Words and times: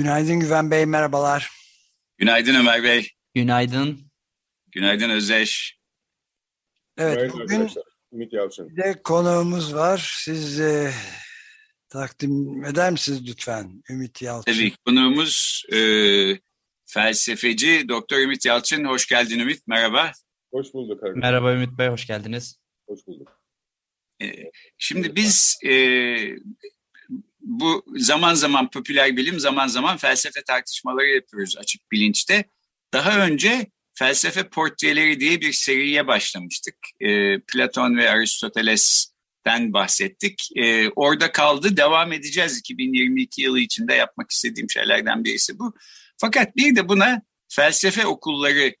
Günaydın 0.00 0.40
Güven 0.40 0.70
Bey, 0.70 0.86
merhabalar. 0.86 1.50
Günaydın 2.18 2.54
Ömer 2.54 2.82
Bey. 2.82 3.08
Günaydın. 3.34 4.10
Günaydın 4.72 5.10
Özdeş. 5.10 5.78
Evet, 6.98 7.14
Günaydın 7.14 7.40
bugün 7.40 7.54
arkadaşlar. 7.54 7.84
Ümit 8.12 8.32
Yalçın. 8.32 8.68
bir 8.70 8.82
de 8.82 9.02
konuğumuz 9.02 9.74
var. 9.74 10.20
Siz 10.24 10.60
e, 10.60 10.92
takdim 11.88 12.64
eder 12.64 12.90
misiniz 12.90 13.28
lütfen 13.28 13.82
Ümit 13.90 14.22
Yalçın? 14.22 14.52
Tabii 14.52 14.72
konuğumuz 14.86 15.64
e, 15.72 15.78
felsefeci 16.86 17.88
Doktor 17.88 18.18
Ümit 18.18 18.44
Yalçın. 18.44 18.84
Hoş 18.84 19.06
geldin 19.06 19.38
Ümit. 19.38 19.66
Merhaba. 19.66 20.12
Hoş 20.52 20.74
bulduk 20.74 21.02
arkadaşlar. 21.02 21.30
Merhaba 21.30 21.52
Ümit 21.52 21.78
Bey, 21.78 21.88
hoş 21.88 22.06
geldiniz. 22.06 22.58
Hoş 22.88 23.06
bulduk. 23.06 23.40
E, 24.22 24.26
şimdi 24.78 25.16
biz 25.16 25.58
e, 25.64 25.72
bu 27.40 27.84
zaman 27.96 28.34
zaman 28.34 28.70
popüler 28.70 29.16
bilim, 29.16 29.40
zaman 29.40 29.66
zaman 29.66 29.96
felsefe 29.96 30.42
tartışmaları 30.42 31.08
yapıyoruz 31.08 31.56
açık 31.58 31.92
bilinçte. 31.92 32.44
Daha 32.92 33.26
önce 33.26 33.66
felsefe 33.94 34.48
portreleri 34.48 35.20
diye 35.20 35.40
bir 35.40 35.52
seriye 35.52 36.06
başlamıştık. 36.06 36.74
E, 37.00 37.40
Platon 37.40 37.96
ve 37.96 38.10
Aristoteles'ten 38.10 39.72
bahsettik. 39.72 40.48
E, 40.56 40.88
orada 40.88 41.32
kaldı, 41.32 41.76
devam 41.76 42.12
edeceğiz. 42.12 42.58
2022 42.58 43.42
yılı 43.42 43.60
içinde 43.60 43.94
yapmak 43.94 44.30
istediğim 44.30 44.70
şeylerden 44.70 45.24
birisi 45.24 45.58
bu. 45.58 45.74
Fakat 46.16 46.56
bir 46.56 46.76
de 46.76 46.88
buna 46.88 47.22
felsefe 47.48 48.06
okulları 48.06 48.74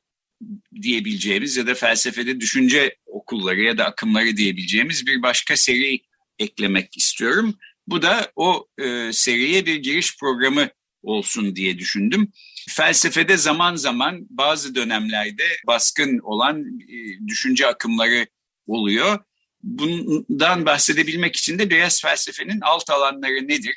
diyebileceğimiz 0.82 1.56
ya 1.56 1.66
da 1.66 1.74
felsefede 1.74 2.40
düşünce 2.40 2.96
okulları 3.06 3.60
ya 3.60 3.78
da 3.78 3.84
akımları 3.84 4.36
diyebileceğimiz 4.36 5.06
bir 5.06 5.22
başka 5.22 5.56
seri 5.56 6.00
eklemek 6.38 6.96
istiyorum. 6.96 7.54
Bu 7.90 8.02
da 8.02 8.32
o 8.36 8.66
e, 8.78 9.12
seriye 9.12 9.66
bir 9.66 9.76
giriş 9.76 10.18
programı 10.18 10.68
olsun 11.02 11.56
diye 11.56 11.78
düşündüm. 11.78 12.32
Felsefede 12.68 13.36
zaman 13.36 13.76
zaman 13.76 14.26
bazı 14.30 14.74
dönemlerde 14.74 15.44
baskın 15.66 16.18
olan 16.18 16.80
e, 16.80 17.28
düşünce 17.28 17.66
akımları 17.66 18.26
oluyor. 18.66 19.18
Bundan 19.62 20.66
bahsedebilmek 20.66 21.36
için 21.36 21.58
de 21.58 21.70
biraz 21.70 22.02
felsefenin 22.02 22.60
alt 22.60 22.90
alanları 22.90 23.48
nedir? 23.48 23.76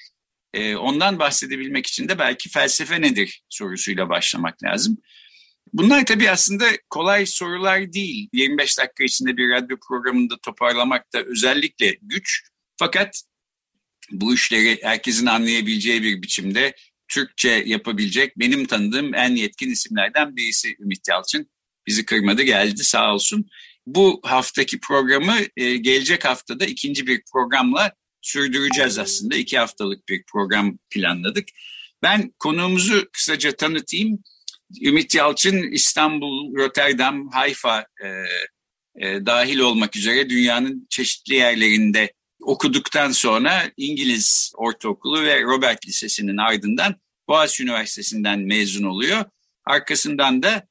E, 0.53 0.75
ondan 0.75 1.20
bahsedebilmek 1.20 1.88
için 1.88 2.09
de 2.09 2.20
belki 2.20 2.50
felsefe 2.50 3.02
nedir 3.02 3.44
sorusuyla 3.50 4.09
başlamak 4.09 4.64
lazım. 4.64 4.98
Bunlar 5.73 6.05
tabii 6.05 6.30
aslında 6.30 6.66
kolay 6.89 7.25
sorular 7.25 7.94
değil. 7.94 8.30
25 8.33 8.77
dakika 8.80 9.03
içinde 9.03 9.38
bir 9.38 9.50
radyo 9.50 9.77
programında 9.88 10.38
toparlamak 10.38 11.14
da 11.14 11.23
özellikle 11.23 11.98
güç. 12.02 12.42
Fakat 12.77 13.23
bu 14.11 14.33
işleri 14.33 14.80
herkesin 14.83 15.25
anlayabileceği 15.25 16.03
bir 16.03 16.21
biçimde 16.21 16.75
Türkçe 17.08 17.64
yapabilecek 17.65 18.39
benim 18.39 18.65
tanıdığım 18.65 19.15
en 19.15 19.36
yetkin 19.36 19.69
isimlerden 19.69 20.36
birisi 20.36 20.75
Ümit 20.80 21.08
Yalçın. 21.08 21.49
Bizi 21.87 22.05
kırmadı 22.05 22.43
geldi 22.43 22.83
sağ 22.83 23.14
olsun. 23.14 23.45
Bu 23.86 24.21
haftaki 24.23 24.80
programı 24.80 25.36
e, 25.58 25.77
gelecek 25.77 26.25
haftada 26.25 26.65
ikinci 26.65 27.08
bir 27.08 27.21
programla 27.33 27.91
sürdüreceğiz 28.21 28.97
aslında. 28.97 29.36
İki 29.36 29.58
haftalık 29.58 30.09
bir 30.09 30.23
program 30.31 30.77
planladık. 30.89 31.47
Ben 32.03 32.33
konuğumuzu 32.39 33.09
kısaca 33.11 33.52
tanıtayım. 33.52 34.23
Ümit 34.81 35.15
Yalçın 35.15 35.71
İstanbul, 35.71 36.55
Rotterdam, 36.55 37.30
Hayfa 37.30 37.85
e, 38.03 38.08
e, 38.95 39.25
dahil 39.25 39.59
olmak 39.59 39.95
üzere 39.95 40.30
dünyanın 40.30 40.87
çeşitli 40.89 41.35
yerlerinde 41.35 42.14
okuduktan 42.45 43.11
sonra 43.11 43.71
İngiliz 43.77 44.54
Ortaokulu 44.55 45.23
ve 45.23 45.42
Robert 45.42 45.87
Lisesi'nin 45.87 46.37
ardından 46.37 46.95
Boğaziçi 47.27 47.64
Üniversitesi'nden 47.64 48.39
mezun 48.39 48.83
oluyor. 48.83 49.26
Arkasından 49.65 50.43
da 50.43 50.67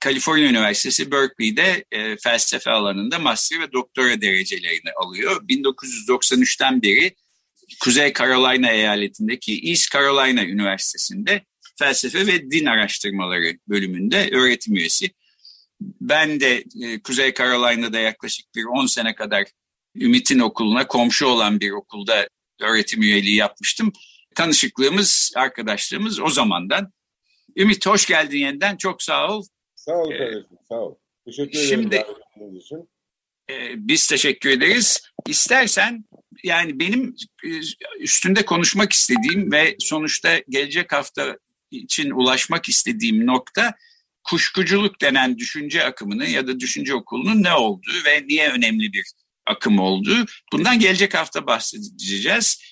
Kaliforniya 0.00 0.50
Üniversitesi 0.50 1.12
Berkeley'de 1.12 1.84
e, 1.90 2.16
felsefe 2.16 2.70
alanında 2.70 3.18
master 3.18 3.60
ve 3.60 3.72
doktora 3.72 4.20
derecelerini 4.20 4.92
alıyor. 4.96 5.48
1993'ten 5.48 6.82
beri 6.82 7.14
Kuzey 7.80 8.12
Carolina 8.12 8.70
eyaletindeki 8.70 9.60
East 9.64 9.92
Carolina 9.92 10.44
Üniversitesi'nde 10.44 11.44
felsefe 11.78 12.26
ve 12.26 12.50
din 12.50 12.66
araştırmaları 12.66 13.58
bölümünde 13.68 14.30
öğretim 14.32 14.76
üyesi. 14.76 15.10
Ben 15.80 16.40
de 16.40 16.64
e, 16.82 17.02
Kuzey 17.02 17.34
Carolina'da 17.34 17.98
yaklaşık 17.98 18.54
bir 18.54 18.64
10 18.64 18.86
sene 18.86 19.14
kadar 19.14 19.44
Ümit'in 20.00 20.38
okuluna 20.38 20.86
komşu 20.86 21.26
olan 21.26 21.60
bir 21.60 21.70
okulda 21.70 22.28
öğretim 22.60 23.02
üyeliği 23.02 23.36
yapmıştım. 23.36 23.92
Tanışıklığımız, 24.34 25.32
arkadaşlığımız 25.36 26.20
o 26.20 26.28
zamandan. 26.28 26.92
Ümit 27.56 27.86
hoş 27.86 28.06
geldin 28.06 28.38
yeniden. 28.38 28.76
Çok 28.76 29.02
sağ 29.02 29.28
ol. 29.32 29.44
Sağ 29.74 29.92
ol 29.92 30.10
kardeşim, 30.10 30.58
sağ 30.68 30.74
ol. 30.74 30.94
Teşekkür 31.24 31.58
ederim. 31.58 31.68
Şimdi- 31.68 31.96
davetiniz 31.96 32.64
için. 32.64 32.88
Ee, 33.50 33.74
biz 33.76 34.08
teşekkür 34.08 34.50
ederiz. 34.50 35.02
İstersen 35.26 36.04
yani 36.44 36.80
benim 36.80 37.14
e, 37.44 37.48
üstünde 38.00 38.44
konuşmak 38.44 38.92
istediğim 38.92 39.52
ve 39.52 39.76
sonuçta 39.78 40.38
gelecek 40.48 40.92
hafta 40.92 41.38
için 41.70 42.10
ulaşmak 42.10 42.68
istediğim 42.68 43.26
nokta 43.26 43.74
kuşkuculuk 44.24 45.00
denen 45.00 45.38
düşünce 45.38 45.84
akımının 45.84 46.26
ya 46.26 46.46
da 46.46 46.60
düşünce 46.60 46.94
okulunun 46.94 47.42
ne 47.42 47.54
olduğu 47.54 48.04
ve 48.06 48.26
niye 48.26 48.50
önemli 48.50 48.92
bir 48.92 49.12
akım 49.48 49.78
olduğu. 49.78 50.26
Bundan 50.52 50.78
gelecek 50.78 51.14
hafta 51.14 51.46
bahsedeceğiz. 51.46 52.62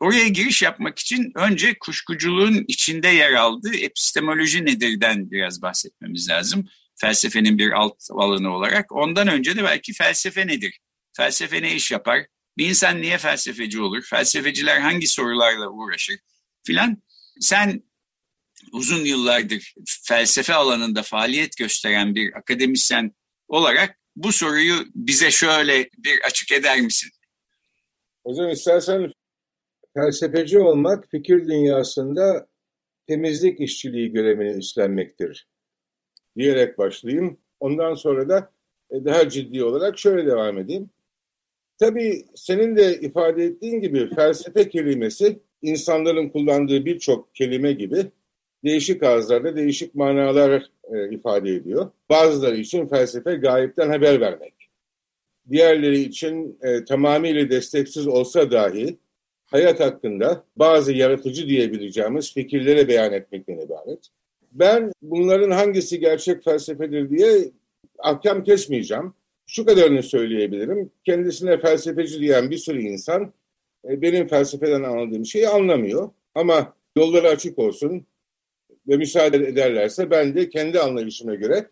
Oraya 0.00 0.28
giriş 0.28 0.62
yapmak 0.62 0.98
için 0.98 1.32
önce 1.34 1.78
kuşkuculuğun 1.78 2.64
içinde 2.68 3.08
yer 3.08 3.32
aldığı 3.32 3.74
epistemoloji 3.74 4.64
nedirden 4.64 5.30
biraz 5.30 5.62
bahsetmemiz 5.62 6.28
lazım. 6.28 6.68
Felsefenin 7.00 7.58
bir 7.58 7.70
alt 7.72 8.02
alanı 8.10 8.56
olarak. 8.56 8.92
Ondan 8.92 9.28
önce 9.28 9.56
de 9.56 9.64
belki 9.64 9.92
felsefe 9.92 10.46
nedir? 10.46 10.78
Felsefe 11.16 11.62
ne 11.62 11.74
iş 11.74 11.90
yapar? 11.90 12.26
Bir 12.58 12.68
insan 12.68 13.02
niye 13.02 13.18
felsefeci 13.18 13.80
olur? 13.80 14.02
Felsefeciler 14.02 14.80
hangi 14.80 15.06
sorularla 15.06 15.68
uğraşır? 15.68 16.18
Filan. 16.66 17.02
Sen 17.40 17.82
uzun 18.72 19.04
yıllardır 19.04 19.74
felsefe 20.02 20.54
alanında 20.54 21.02
faaliyet 21.02 21.56
gösteren 21.56 22.14
bir 22.14 22.38
akademisyen 22.38 23.12
olarak 23.48 23.95
bu 24.16 24.32
soruyu 24.32 24.74
bize 24.94 25.30
şöyle 25.30 25.90
bir 25.98 26.20
açık 26.26 26.52
eder 26.52 26.80
misin? 26.80 27.10
Hocam 28.26 28.50
istersen 28.50 29.12
felsefeci 29.94 30.58
olmak 30.58 31.08
fikir 31.10 31.48
dünyasında 31.48 32.46
temizlik 33.06 33.60
işçiliği 33.60 34.12
görevini 34.12 34.58
üstlenmektir 34.58 35.48
diyerek 36.36 36.78
başlayayım. 36.78 37.38
Ondan 37.60 37.94
sonra 37.94 38.28
da 38.28 38.52
e, 38.90 39.04
daha 39.04 39.28
ciddi 39.28 39.64
olarak 39.64 39.98
şöyle 39.98 40.26
devam 40.26 40.58
edeyim. 40.58 40.90
Tabii 41.78 42.26
senin 42.34 42.76
de 42.76 43.00
ifade 43.00 43.44
ettiğin 43.44 43.80
gibi 43.80 44.14
felsefe 44.14 44.68
kelimesi 44.68 45.38
insanların 45.62 46.28
kullandığı 46.28 46.84
birçok 46.84 47.34
kelime 47.34 47.72
gibi 47.72 48.10
değişik 48.66 49.02
ağızlarda 49.02 49.56
değişik 49.56 49.94
manalar 49.94 50.70
e, 50.92 51.14
ifade 51.14 51.50
ediyor. 51.50 51.90
Bazıları 52.10 52.56
için 52.56 52.88
felsefe 52.88 53.34
gayipten 53.34 53.90
haber 53.90 54.20
vermek. 54.20 54.54
Diğerleri 55.50 56.00
için 56.00 56.58
e, 56.62 56.84
tamamıyla 56.84 57.50
desteksiz 57.50 58.06
olsa 58.06 58.50
dahi 58.50 58.96
hayat 59.46 59.80
hakkında 59.80 60.44
bazı 60.56 60.92
yaratıcı 60.92 61.48
diyebileceğimiz 61.48 62.34
fikirleri 62.34 62.88
beyan 62.88 63.12
etmekten 63.12 63.58
ibaret. 63.58 64.08
Ben 64.52 64.92
bunların 65.02 65.50
hangisi 65.50 66.00
gerçek 66.00 66.44
felsefedir 66.44 67.10
diye 67.10 67.50
ahkam 67.98 68.44
kesmeyeceğim. 68.44 69.12
Şu 69.46 69.66
kadarını 69.66 70.02
söyleyebilirim. 70.02 70.90
Kendisine 71.04 71.60
felsefeci 71.60 72.20
diyen 72.20 72.50
bir 72.50 72.58
sürü 72.58 72.82
insan 72.82 73.32
e, 73.88 74.02
benim 74.02 74.28
felsefeden 74.28 74.82
anladığım 74.82 75.26
şeyi 75.26 75.48
anlamıyor. 75.48 76.10
Ama 76.34 76.74
yolları 76.96 77.28
açık 77.28 77.58
olsun 77.58 78.06
ve 78.88 78.96
müsaade 78.96 79.36
ederlerse 79.36 80.10
ben 80.10 80.34
de 80.34 80.48
kendi 80.48 80.80
anlayışıma 80.80 81.34
göre 81.34 81.70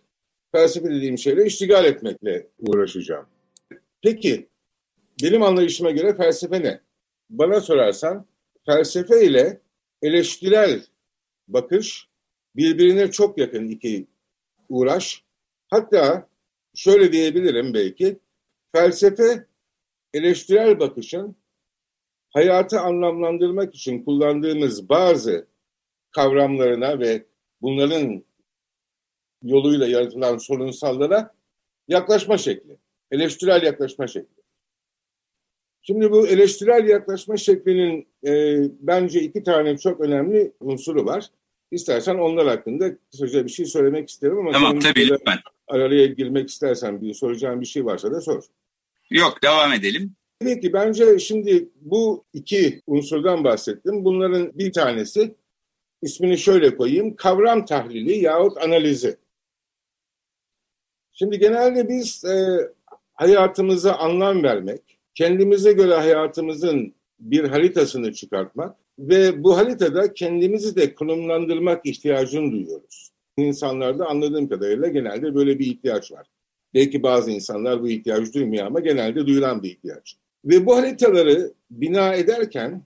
felsefe 0.52 0.90
dediğim 0.90 1.18
şeyle 1.18 1.46
iştigal 1.46 1.84
etmekle 1.84 2.46
uğraşacağım. 2.58 3.26
Peki 4.02 4.48
benim 5.22 5.42
anlayışıma 5.42 5.90
göre 5.90 6.16
felsefe 6.16 6.62
ne? 6.62 6.80
Bana 7.30 7.60
sorarsan 7.60 8.26
felsefe 8.66 9.26
ile 9.26 9.60
eleştirel 10.02 10.82
bakış 11.48 12.08
birbirine 12.56 13.10
çok 13.10 13.38
yakın 13.38 13.68
iki 13.68 14.06
uğraş. 14.68 15.24
Hatta 15.70 16.28
şöyle 16.74 17.12
diyebilirim 17.12 17.74
belki, 17.74 18.18
felsefe 18.72 19.46
eleştirel 20.14 20.78
bakışın 20.78 21.36
hayatı 22.30 22.80
anlamlandırmak 22.80 23.74
için 23.74 24.04
kullandığımız 24.04 24.88
bazı 24.88 25.46
kavramlarına 26.14 26.98
ve 26.98 27.24
bunların 27.62 28.24
yoluyla 29.42 29.86
yaratılan 29.86 30.38
sorunsallara 30.38 31.34
yaklaşma 31.88 32.38
şekli, 32.38 32.76
eleştirel 33.10 33.62
yaklaşma 33.62 34.06
şekli. 34.06 34.44
Şimdi 35.82 36.10
bu 36.10 36.28
eleştirel 36.28 36.88
yaklaşma 36.88 37.36
şeklinin 37.36 38.08
e, 38.26 38.62
bence 38.80 39.20
iki 39.20 39.42
tane 39.42 39.78
çok 39.78 40.00
önemli 40.00 40.52
unsuru 40.60 41.06
var. 41.06 41.30
İstersen 41.70 42.14
onlar 42.14 42.46
hakkında 42.46 42.96
kısaca 43.10 43.44
bir 43.44 43.50
şey 43.50 43.66
söylemek 43.66 44.08
isterim 44.08 44.38
ama 44.38 44.52
tamam 44.52 44.80
tabii 44.80 45.08
lütfen. 45.08 45.38
Araya 45.68 46.06
girmek 46.06 46.48
istersen 46.48 47.00
bir 47.00 47.14
soracağım 47.14 47.60
bir 47.60 47.66
şey 47.66 47.84
varsa 47.84 48.12
da 48.12 48.20
sor. 48.20 48.42
Yok 49.10 49.42
devam 49.42 49.72
edelim. 49.72 50.12
Tabii 50.40 50.60
ki 50.60 50.72
bence 50.72 51.18
şimdi 51.18 51.68
bu 51.80 52.24
iki 52.32 52.82
unsurdan 52.86 53.44
bahsettim. 53.44 54.04
Bunların 54.04 54.58
bir 54.58 54.72
tanesi 54.72 55.34
ismini 56.04 56.38
şöyle 56.38 56.76
koyayım 56.76 57.16
kavram 57.16 57.64
tahlili 57.64 58.18
yahut 58.18 58.56
analizi. 58.58 59.16
Şimdi 61.12 61.38
genelde 61.38 61.88
biz 61.88 62.24
e, 62.24 62.58
hayatımıza 63.14 63.94
anlam 63.94 64.42
vermek, 64.42 64.98
kendimize 65.14 65.72
göre 65.72 65.94
hayatımızın 65.94 66.94
bir 67.20 67.44
haritasını 67.44 68.12
çıkartmak 68.12 68.76
ve 68.98 69.44
bu 69.44 69.56
haritada 69.56 70.14
kendimizi 70.14 70.76
de 70.76 70.94
konumlandırmak 70.94 71.86
ihtiyacını 71.86 72.52
duyuyoruz. 72.52 73.10
İnsanlarda 73.36 74.06
anladığım 74.06 74.48
kadarıyla 74.48 74.88
genelde 74.88 75.34
böyle 75.34 75.58
bir 75.58 75.66
ihtiyaç 75.66 76.12
var. 76.12 76.26
Belki 76.74 77.02
bazı 77.02 77.30
insanlar 77.30 77.82
bu 77.82 77.88
ihtiyacı 77.88 78.32
duymuyor 78.32 78.66
ama 78.66 78.80
genelde 78.80 79.26
duyulan 79.26 79.62
bir 79.62 79.70
ihtiyaç. 79.70 80.16
Ve 80.44 80.66
bu 80.66 80.76
haritaları 80.76 81.52
bina 81.70 82.14
ederken 82.14 82.82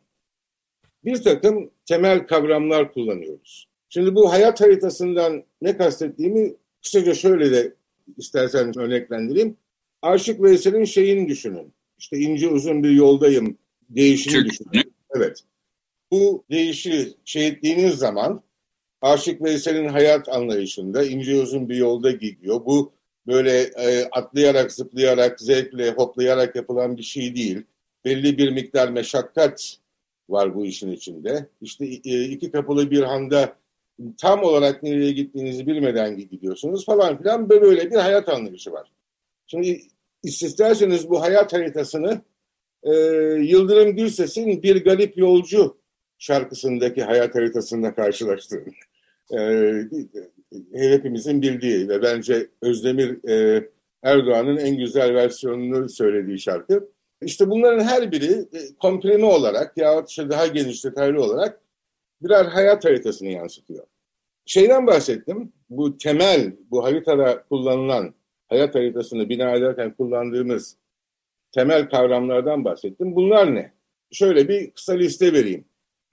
bir 1.04 1.22
takım 1.22 1.70
temel 1.86 2.26
kavramlar 2.26 2.92
kullanıyoruz. 2.92 3.68
Şimdi 3.88 4.14
bu 4.14 4.32
hayat 4.32 4.60
haritasından 4.60 5.44
ne 5.62 5.76
kastettiğimi 5.76 6.54
kısaca 6.82 7.14
şöyle 7.14 7.52
de 7.52 7.74
istersen 8.16 8.78
örneklendireyim. 8.78 9.56
Aşık 10.02 10.42
Veysel'in 10.42 10.84
şeyini 10.84 11.28
düşünün. 11.28 11.72
İşte 11.98 12.18
ince 12.18 12.48
uzun 12.48 12.84
bir 12.84 12.90
yoldayım 12.90 13.58
değişini 13.90 14.44
düşünün. 14.44 14.92
Evet. 15.16 15.44
Bu 16.10 16.44
değişi 16.50 17.14
şey 17.24 17.46
ettiğiniz 17.46 17.94
zaman 17.94 18.42
Aşık 19.02 19.42
Veysel'in 19.42 19.88
hayat 19.88 20.28
anlayışında 20.28 21.04
ince 21.04 21.40
uzun 21.40 21.68
bir 21.68 21.76
yolda 21.76 22.10
gidiyor. 22.10 22.64
Bu 22.66 22.92
böyle 23.26 23.60
e, 23.60 24.08
atlayarak, 24.12 24.72
zıplayarak, 24.72 25.40
zevkle, 25.40 25.90
hoplayarak 25.90 26.56
yapılan 26.56 26.96
bir 26.96 27.02
şey 27.02 27.34
değil. 27.34 27.62
Belli 28.04 28.38
bir 28.38 28.50
miktar 28.50 28.88
meşakkat 28.88 29.76
var 30.28 30.54
bu 30.54 30.66
işin 30.66 30.92
içinde. 30.92 31.48
İşte 31.60 31.84
e, 31.86 32.24
iki 32.24 32.50
kapılı 32.50 32.90
bir 32.90 33.02
handa 33.02 33.56
tam 34.16 34.42
olarak 34.42 34.82
nereye 34.82 35.12
gittiğinizi 35.12 35.66
bilmeden 35.66 36.16
gidiyorsunuz 36.16 36.86
falan 36.86 37.18
filan 37.18 37.48
böyle 37.48 37.90
bir 37.90 37.96
hayat 37.96 38.28
anlayışı 38.28 38.72
var. 38.72 38.88
Şimdi 39.46 39.80
isterseniz 40.22 41.10
bu 41.10 41.22
hayat 41.22 41.52
haritasını 41.52 42.20
e, 42.82 42.92
Yıldırım 43.40 43.96
Gürses'in 43.96 44.62
Bir 44.62 44.84
Galip 44.84 45.18
Yolcu 45.18 45.78
şarkısındaki 46.18 47.02
hayat 47.02 47.34
haritasında 47.34 47.94
karşılaştırın. 47.94 48.74
E, 50.72 50.90
hepimizin 50.90 51.42
bildiği 51.42 51.88
ve 51.88 52.02
bence 52.02 52.48
Özdemir 52.62 53.28
e, 53.28 53.68
Erdoğan'ın 54.02 54.56
en 54.56 54.76
güzel 54.76 55.14
versiyonunu 55.14 55.88
söylediği 55.88 56.38
şarkı. 56.38 56.88
İşte 57.22 57.50
bunların 57.50 57.84
her 57.84 58.12
biri 58.12 58.32
e, 58.32 58.74
komprime 58.80 59.26
olarak 59.26 59.76
yahut 59.76 60.10
işte 60.10 60.30
daha 60.30 60.46
geniş 60.46 60.84
detaylı 60.84 61.22
olarak 61.22 61.60
birer 62.22 62.44
hayat 62.44 62.84
haritasını 62.84 63.28
yansıtıyor. 63.28 63.86
Şeyden 64.46 64.86
bahsettim, 64.86 65.52
bu 65.70 65.98
temel, 65.98 66.56
bu 66.70 66.84
haritada 66.84 67.42
kullanılan, 67.42 68.14
hayat 68.48 68.74
haritasını 68.74 69.28
bina 69.28 69.50
ederken 69.50 69.94
kullandığımız 69.94 70.76
temel 71.52 71.88
kavramlardan 71.88 72.64
bahsettim. 72.64 73.16
Bunlar 73.16 73.54
ne? 73.54 73.72
Şöyle 74.12 74.48
bir 74.48 74.70
kısa 74.70 74.92
liste 74.92 75.32
vereyim. 75.32 75.64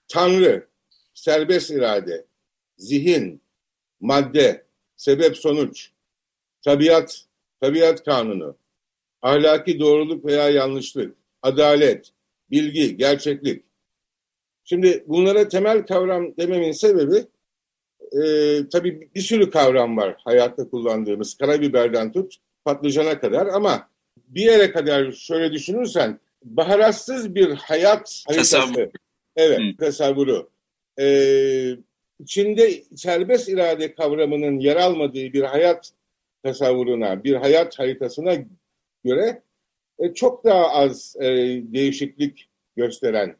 Tanrı, 0.08 0.68
serbest 1.14 1.72
irade, 1.72 2.26
zihin, 2.78 3.42
madde, 4.00 4.66
sebep 4.98 5.38
sonuç, 5.38 5.92
tabiat, 6.62 7.26
tabiat 7.62 8.04
kanunu, 8.04 8.58
ahlaki 9.26 9.80
doğruluk 9.80 10.26
veya 10.26 10.50
yanlışlık, 10.50 11.16
adalet, 11.42 12.12
bilgi, 12.52 12.98
gerçeklik. 12.98 13.64
Şimdi 14.64 15.04
bunlara 15.08 15.48
temel 15.48 15.86
kavram 15.86 16.38
dememin 16.38 16.72
sebebi 16.72 17.26
e, 18.12 18.24
tabii 18.70 19.10
bir 19.16 19.22
sürü 19.22 19.50
kavram 19.50 19.98
var 19.98 20.16
hayatta 20.24 20.70
kullandığımız. 20.70 21.38
Karabiberden 21.38 22.12
tut 22.12 22.36
patlıcana 22.66 23.20
kadar 23.20 23.48
ama 23.48 23.90
bir 24.28 24.42
yere 24.42 24.72
kadar 24.72 25.12
şöyle 25.12 25.52
düşünürsen 25.52 26.20
baharatsız 26.44 27.36
bir 27.36 27.50
hayat 27.52 28.24
haritası. 28.28 28.92
Evet, 29.36 29.60
Hı. 29.60 29.78
tasavvuru. 29.80 30.50
Ee, 31.00 31.76
içinde 32.20 32.84
serbest 32.96 33.50
irade 33.50 33.96
kavramının 33.96 34.60
yer 34.60 34.76
almadığı 34.76 35.34
bir 35.34 35.42
hayat 35.42 35.92
tasavvuruna, 36.44 37.24
bir 37.24 37.34
hayat 37.34 37.80
haritasına 37.80 38.36
göre 39.06 39.42
e, 40.00 40.14
çok 40.14 40.46
daha 40.46 40.70
az 40.70 41.16
e, 41.20 41.26
değişiklik 41.74 42.50
gösteren, 42.76 43.36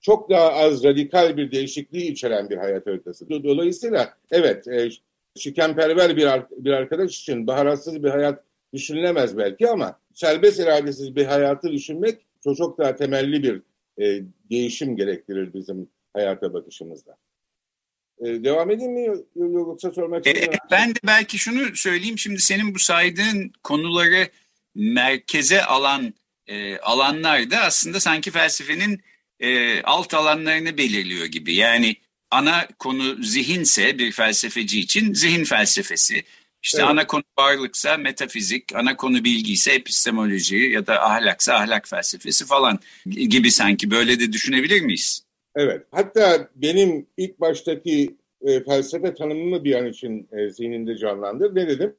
çok 0.00 0.30
daha 0.30 0.52
az 0.52 0.84
radikal 0.84 1.36
bir 1.36 1.52
değişikliği 1.52 2.10
içeren 2.10 2.50
bir 2.50 2.56
hayat 2.56 2.86
haritası. 2.86 3.28
Dolayısıyla 3.28 4.14
evet, 4.30 4.68
e, 4.68 4.90
şikenperver 5.36 6.16
bir, 6.16 6.28
bir 6.64 6.70
arkadaş 6.70 7.20
için 7.20 7.46
baharatsız 7.46 8.02
bir 8.02 8.10
hayat 8.10 8.44
düşünülemez 8.74 9.36
belki 9.36 9.68
ama 9.68 10.00
serbest 10.14 10.60
iradesiz 10.60 11.16
bir 11.16 11.24
hayatı 11.24 11.72
düşünmek 11.72 12.26
çok, 12.44 12.56
çok 12.56 12.78
daha 12.78 12.96
temelli 12.96 13.42
bir 13.42 13.62
e, 14.04 14.22
değişim 14.50 14.96
gerektirir 14.96 15.54
bizim 15.54 15.88
hayata 16.12 16.54
bakışımızda. 16.54 17.16
E, 18.20 18.44
devam 18.44 18.70
edeyim 18.70 18.92
mi 18.92 19.08
yoksa 19.36 19.90
sormak 19.90 20.26
istiyorum. 20.26 20.54
E, 20.54 20.70
ben 20.70 20.90
de 20.90 20.98
belki 21.06 21.38
şunu 21.38 21.76
söyleyeyim. 21.76 22.18
Şimdi 22.18 22.40
senin 22.40 22.74
bu 22.74 22.78
saydığın 22.78 23.52
konuları 23.62 24.28
merkeze 24.74 25.64
alan 25.64 26.14
e, 26.46 26.78
alanlar 26.78 27.50
da 27.50 27.60
aslında 27.60 28.00
sanki 28.00 28.30
felsefenin 28.30 29.00
e, 29.40 29.82
alt 29.82 30.14
alanlarını 30.14 30.78
belirliyor 30.78 31.26
gibi. 31.26 31.54
Yani 31.54 31.96
ana 32.30 32.66
konu 32.78 33.22
zihinse 33.22 33.98
bir 33.98 34.12
felsefeci 34.12 34.80
için 34.80 35.14
zihin 35.14 35.44
felsefesi. 35.44 36.24
İşte 36.62 36.78
evet. 36.78 36.90
ana 36.90 37.06
konu 37.06 37.22
varlıksa 37.38 37.96
metafizik, 37.96 38.74
ana 38.74 38.96
konu 38.96 39.24
bilgi 39.24 39.52
ise 39.52 39.72
epistemoloji 39.72 40.56
ya 40.56 40.86
da 40.86 41.02
ahlaksa 41.02 41.54
ahlak 41.54 41.88
felsefesi 41.88 42.46
falan 42.46 42.78
gibi 43.06 43.50
sanki 43.50 43.90
böyle 43.90 44.20
de 44.20 44.32
düşünebilir 44.32 44.80
miyiz? 44.80 45.24
Evet. 45.56 45.86
Hatta 45.90 46.48
benim 46.56 47.06
ilk 47.16 47.40
baştaki 47.40 48.16
e, 48.42 48.64
felsefe 48.64 49.14
tanımımı 49.14 49.64
bir 49.64 49.74
an 49.74 49.86
için 49.86 50.28
e, 50.32 50.50
zihninde 50.50 50.96
canlandır. 50.96 51.54
Ne 51.54 51.68
dedim? 51.68 51.94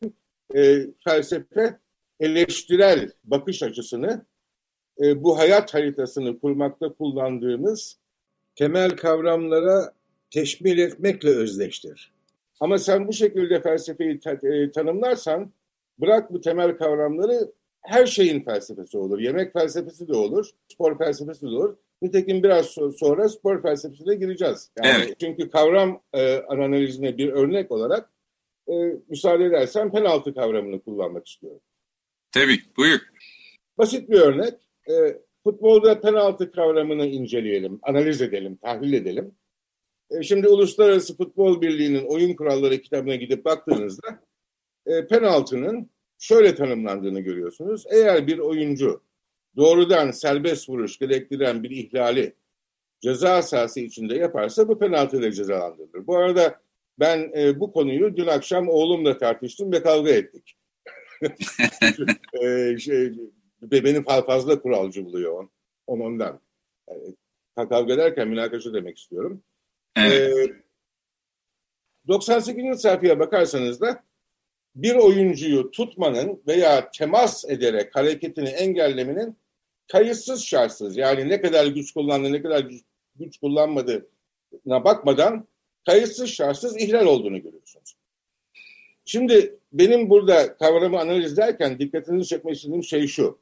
E, 0.55 0.79
felsefe 1.03 1.79
eleştirel 2.23 3.11
bakış 3.23 3.63
açısını 3.63 4.25
e, 5.01 5.23
bu 5.23 5.37
hayat 5.37 5.73
haritasını 5.73 6.39
kurmakta 6.39 6.93
kullandığımız 6.93 7.97
temel 8.55 8.89
kavramlara 8.89 9.93
teşmil 10.31 10.77
etmekle 10.77 11.29
özdeştir. 11.29 12.11
Ama 12.59 12.77
sen 12.77 13.07
bu 13.07 13.13
şekilde 13.13 13.61
felsefeyi 13.61 14.19
e, 14.43 14.71
tanımlarsan 14.71 15.51
bırak 15.99 16.33
bu 16.33 16.41
temel 16.41 16.77
kavramları 16.77 17.51
her 17.81 18.05
şeyin 18.05 18.43
felsefesi 18.43 18.97
olur. 18.97 19.19
Yemek 19.19 19.53
felsefesi 19.53 20.07
de 20.07 20.13
olur, 20.13 20.49
spor 20.73 20.97
felsefesi 20.97 21.41
de 21.41 21.47
olur. 21.47 21.75
Nitekim 22.01 22.43
biraz 22.43 22.65
sonra 22.99 23.29
spor 23.29 23.61
felsefesine 23.61 24.15
gireceğiz. 24.15 24.71
Yani 24.83 25.03
evet. 25.05 25.19
Çünkü 25.19 25.49
kavram 25.49 26.01
e, 26.13 26.37
analizine 26.37 27.17
bir 27.17 27.29
örnek 27.29 27.71
olarak 27.71 28.09
e, 28.67 28.73
müsaade 29.09 29.45
edersen 29.45 29.91
penaltı 29.91 30.33
kavramını 30.33 30.81
kullanmak 30.81 31.27
istiyorum. 31.27 31.61
Tabii, 32.33 32.59
buyur. 32.77 32.99
Basit 33.77 34.09
bir 34.09 34.19
örnek. 34.19 34.53
E, 34.89 34.93
futbolda 35.43 36.01
penaltı 36.01 36.51
kavramını 36.51 37.05
inceleyelim, 37.05 37.79
analiz 37.81 38.21
edelim, 38.21 38.55
tahlil 38.55 38.93
edelim. 38.93 39.35
E, 40.11 40.23
şimdi 40.23 40.47
Uluslararası 40.47 41.17
Futbol 41.17 41.61
Birliği'nin 41.61 42.05
oyun 42.05 42.35
kuralları 42.35 42.81
kitabına 42.81 43.15
gidip 43.15 43.45
baktığınızda 43.45 44.23
e, 44.85 45.07
penaltının 45.07 45.89
şöyle 46.19 46.55
tanımlandığını 46.55 47.19
görüyorsunuz. 47.19 47.85
Eğer 47.91 48.27
bir 48.27 48.39
oyuncu 48.39 49.03
doğrudan 49.55 50.11
serbest 50.11 50.69
vuruş 50.69 50.99
gerektiren 50.99 51.63
bir 51.63 51.69
ihlali 51.69 52.35
ceza 53.01 53.41
sahası 53.41 53.79
içinde 53.79 54.15
yaparsa 54.15 54.67
bu 54.67 54.79
penaltıyla 54.79 55.31
cezalandırılır. 55.31 56.07
Bu 56.07 56.17
arada 56.17 56.61
ben 56.99 57.31
e, 57.37 57.59
bu 57.59 57.71
konuyu 57.71 58.17
dün 58.17 58.27
akşam 58.27 58.69
oğlumla 58.69 59.17
tartıştım 59.17 59.71
ve 59.71 59.83
kavga 59.83 60.11
ettik. 60.11 60.57
e, 62.43 62.77
şey, 62.77 63.13
beni 63.61 64.03
fazla 64.03 64.61
kuralcı 64.61 65.05
buluyor 65.05 65.49
on, 65.87 65.99
ondan. 65.99 66.39
Yani, 66.89 67.15
kavga 67.69 67.93
ederken 67.93 68.27
münakaşa 68.27 68.73
demek 68.73 68.97
istiyorum. 68.97 69.43
Evet. 69.95 70.49
E, 70.49 70.63
98. 72.07 72.81
sayfaya 72.81 73.19
bakarsanız 73.19 73.81
da 73.81 74.03
bir 74.75 74.95
oyuncuyu 74.95 75.71
tutmanın 75.71 76.41
veya 76.47 76.91
temas 76.91 77.45
ederek 77.45 77.95
hareketini 77.95 78.49
engellemenin 78.49 79.37
kayıtsız 79.91 80.43
şartsız 80.43 80.97
yani 80.97 81.29
ne 81.29 81.41
kadar 81.41 81.65
güç 81.65 81.93
kullandı 81.93 82.31
ne 82.31 82.41
kadar 82.41 82.59
güç, 82.59 82.81
güç 83.15 83.37
kullanmadığına 83.37 84.83
bakmadan 84.83 85.47
kayıtsız 85.85 86.29
şartsız 86.29 86.77
ihlal 86.77 87.05
olduğunu 87.05 87.41
görüyorsunuz. 87.41 87.95
Şimdi 89.05 89.59
benim 89.73 90.09
burada 90.09 90.57
kavramı 90.57 90.99
analiz 90.99 91.33
ederken 91.33 91.79
dikkatinizi 91.79 92.29
çekmek 92.29 92.55
istediğim 92.55 92.83
şey 92.83 93.07
şu. 93.07 93.39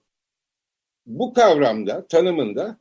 Bu 1.05 1.33
kavramda, 1.33 2.07
tanımında 2.07 2.77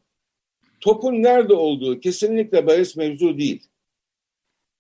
topun 0.81 1.23
nerede 1.23 1.55
olduğu 1.55 2.01
kesinlikle 2.01 2.67
bahis 2.67 2.97
mevzu 2.97 3.39
değil. 3.39 3.69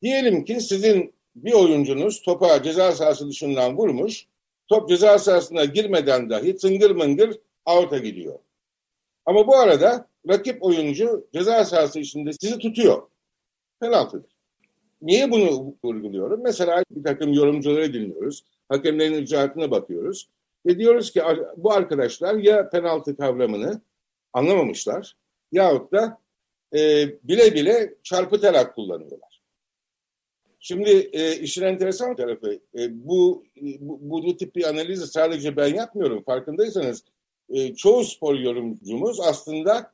Diyelim 0.03 0.45
ki 0.45 0.61
sizin 0.61 1.15
bir 1.37 1.53
oyuncunuz 1.53 2.23
topa 2.23 2.63
ceza 2.63 2.93
sahası 2.93 3.29
dışından 3.29 3.77
vurmuş, 3.77 4.27
top 4.69 4.89
ceza 4.89 5.19
sahasına 5.19 5.65
girmeden 5.65 6.31
dahi 6.31 6.57
tıngır 6.57 6.91
mıngır 6.91 7.39
out'a 7.67 7.99
gidiyor. 7.99 8.39
Ama 9.27 9.47
bu 9.47 9.57
arada 9.57 10.09
rakip 10.29 10.63
oyuncu 10.63 11.29
ceza 11.35 11.65
sahası 11.65 12.01
içinde 12.01 12.33
sizi 12.33 12.59
tutuyor. 12.59 13.03
Penaltıdır. 13.81 14.31
Niye 15.03 15.31
bunu 15.31 15.75
vurguluyorum? 15.85 16.41
Mesela 16.43 16.85
bir 16.91 17.05
takım 17.05 17.33
yorumcuları 17.33 17.93
dinliyoruz. 17.93 18.45
Hakemlerin 18.71 19.23
icraatına 19.23 19.71
bakıyoruz. 19.71 20.29
Ve 20.67 20.79
diyoruz 20.79 21.13
ki 21.13 21.23
bu 21.57 21.73
arkadaşlar 21.73 22.35
ya 22.35 22.71
penaltı 22.71 23.17
kavramını 23.17 23.81
anlamamışlar 24.33 25.17
yahut 25.53 25.93
da 25.93 26.19
e, 26.75 27.09
bile 27.23 27.55
bile 27.55 27.95
çarpıtarak 28.03 28.75
kullanıyorlar. 28.75 29.41
Şimdi 30.61 30.91
e, 31.13 31.37
işin 31.37 31.63
enteresan 31.63 32.17
tarafı 32.17 32.61
e, 32.79 33.07
bu, 33.07 33.45
bu, 33.81 34.23
bu 34.23 34.37
tip 34.37 34.57
bir 34.57 34.65
analizi 34.65 35.07
sadece 35.07 35.57
ben 35.57 35.75
yapmıyorum. 35.75 36.23
Farkındaysanız 36.23 37.05
e, 37.49 37.75
çoğu 37.75 38.05
spor 38.05 38.35
yorumcumuz 38.35 39.21
aslında 39.21 39.93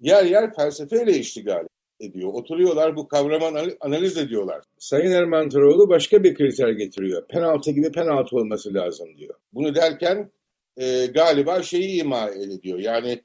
yer 0.00 0.24
yer 0.24 0.54
felsefeyle 0.54 1.12
iştigal 1.18 1.66
ediyor. 2.00 2.30
Oturuyorlar 2.32 2.96
bu 2.96 3.08
kavramı 3.08 3.60
analiz 3.80 4.18
ediyorlar. 4.18 4.64
Sayın 4.78 5.12
Erman 5.12 5.48
Toroğlu 5.48 5.88
başka 5.88 6.24
bir 6.24 6.34
kriter 6.34 6.68
getiriyor. 6.68 7.28
Penaltı 7.28 7.70
gibi 7.70 7.92
penaltı 7.92 8.36
olması 8.36 8.74
lazım 8.74 9.08
diyor. 9.16 9.34
Bunu 9.52 9.74
derken 9.74 10.30
e, 10.76 11.06
galiba 11.06 11.62
şeyi 11.62 12.02
ima 12.02 12.30
ediyor. 12.30 12.78
Yani 12.78 13.22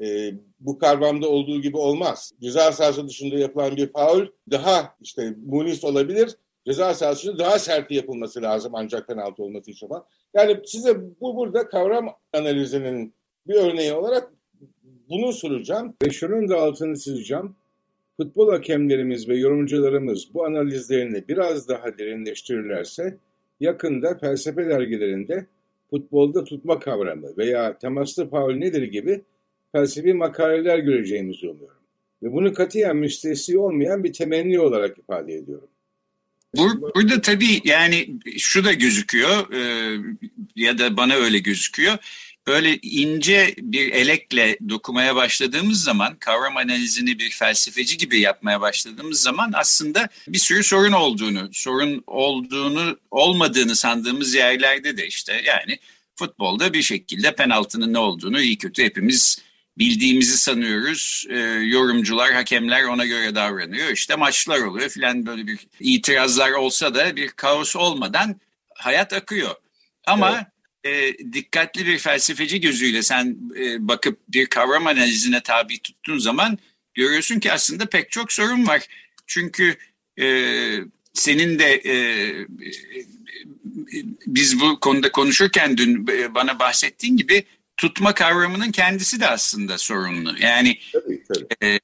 e, 0.00 0.32
bu 0.60 0.78
kavramda 0.78 1.28
olduğu 1.28 1.60
gibi 1.60 1.76
olmaz. 1.76 2.32
Ceza 2.40 2.72
sahası 2.72 3.08
dışında 3.08 3.36
yapılan 3.36 3.76
bir 3.76 3.92
faul 3.92 4.26
daha 4.50 4.94
işte 5.00 5.34
munis 5.46 5.84
olabilir. 5.84 6.36
Ceza 6.66 6.94
sahası 6.94 7.38
daha 7.38 7.58
sert 7.58 7.90
yapılması 7.90 8.42
lazım 8.42 8.72
ancak 8.74 9.08
penaltı 9.08 9.42
olması 9.42 9.70
için 9.70 9.88
falan. 9.88 10.04
Yani 10.34 10.60
size 10.64 11.00
bu 11.20 11.36
burada 11.36 11.68
kavram 11.68 12.08
analizinin 12.32 13.14
bir 13.46 13.54
örneği 13.54 13.92
olarak 13.92 14.32
bunu 15.10 15.32
soracağım. 15.32 15.94
Ve 16.02 16.10
şunun 16.10 16.48
da 16.48 16.60
altını 16.60 16.98
çizeceğim. 16.98 17.56
Futbol 18.20 18.50
hakemlerimiz 18.50 19.28
ve 19.28 19.36
yorumcularımız 19.36 20.34
bu 20.34 20.44
analizlerini 20.44 21.28
biraz 21.28 21.68
daha 21.68 21.98
derinleştirirlerse 21.98 23.16
yakında 23.60 24.18
felsefe 24.18 24.66
dergilerinde 24.66 25.46
futbolda 25.90 26.44
tutma 26.44 26.78
kavramı 26.78 27.36
veya 27.36 27.78
temaslı 27.78 28.30
faul 28.30 28.54
nedir 28.54 28.82
gibi 28.82 29.22
felsefi 29.72 30.14
makaleler 30.14 30.78
göreceğimizi 30.78 31.48
umuyorum. 31.48 31.80
Ve 32.22 32.32
bunu 32.32 32.54
katiyen 32.54 32.96
müstesni 32.96 33.58
olmayan 33.58 34.04
bir 34.04 34.12
temenni 34.12 34.60
olarak 34.60 34.98
ifade 34.98 35.34
ediyorum. 35.34 35.68
Burada 36.94 37.20
tabii 37.20 37.60
yani 37.64 38.08
şu 38.38 38.64
da 38.64 38.72
gözüküyor 38.72 39.52
e, 39.52 39.62
ya 40.56 40.78
da 40.78 40.96
bana 40.96 41.14
öyle 41.14 41.38
gözüküyor 41.38 41.98
böyle 42.50 42.78
ince 42.78 43.54
bir 43.58 43.92
elekle 43.92 44.58
dokumaya 44.68 45.16
başladığımız 45.16 45.82
zaman 45.82 46.16
kavram 46.16 46.56
analizini 46.56 47.18
bir 47.18 47.30
felsefeci 47.30 47.96
gibi 47.96 48.20
yapmaya 48.20 48.60
başladığımız 48.60 49.22
zaman 49.22 49.52
aslında 49.54 50.08
bir 50.28 50.38
sürü 50.38 50.64
sorun 50.64 50.92
olduğunu, 50.92 51.48
sorun 51.52 52.04
olduğunu 52.06 52.98
olmadığını 53.10 53.76
sandığımız 53.76 54.34
yerlerde 54.34 54.96
de 54.96 55.06
işte 55.06 55.42
yani 55.44 55.78
futbolda 56.16 56.72
bir 56.72 56.82
şekilde 56.82 57.34
penaltının 57.34 57.92
ne 57.92 57.98
olduğunu 57.98 58.40
iyi 58.40 58.58
kötü 58.58 58.84
hepimiz 58.84 59.42
bildiğimizi 59.78 60.38
sanıyoruz. 60.38 61.26
E, 61.30 61.38
yorumcular, 61.64 62.32
hakemler 62.32 62.84
ona 62.84 63.06
göre 63.06 63.34
davranıyor. 63.34 63.88
İşte 63.88 64.16
maçlar 64.16 64.58
oluyor 64.58 64.88
filan 64.88 65.26
böyle 65.26 65.46
bir 65.46 65.66
itirazlar 65.80 66.50
olsa 66.50 66.94
da 66.94 67.16
bir 67.16 67.28
kaos 67.28 67.76
olmadan 67.76 68.40
hayat 68.74 69.12
akıyor. 69.12 69.54
Ama 70.06 70.30
evet 70.30 70.49
e, 70.84 71.18
dikkatli 71.32 71.86
bir 71.86 71.98
felsefeci 71.98 72.60
gözüyle 72.60 73.02
sen 73.02 73.36
e, 73.56 73.88
bakıp 73.88 74.18
bir 74.28 74.46
kavram 74.46 74.86
analizine 74.86 75.40
tabi 75.40 75.78
tuttuğun 75.78 76.18
zaman 76.18 76.58
görüyorsun 76.94 77.40
ki 77.40 77.52
aslında 77.52 77.86
pek 77.86 78.10
çok 78.10 78.32
sorun 78.32 78.66
var. 78.66 78.86
Çünkü 79.26 79.76
e, 80.20 80.26
senin 81.12 81.58
de 81.58 81.82
e, 81.86 81.94
biz 84.26 84.60
bu 84.60 84.80
konuda 84.80 85.12
konuşurken 85.12 85.76
dün 85.76 86.06
e, 86.06 86.34
bana 86.34 86.58
bahsettiğin 86.58 87.16
gibi 87.16 87.44
tutma 87.76 88.14
kavramının 88.14 88.70
kendisi 88.70 89.20
de 89.20 89.28
aslında 89.28 89.78
sorunlu. 89.78 90.34
Yani 90.40 90.78
tabii, 90.92 91.22
tabii. 91.28 91.72
E, 91.72 91.80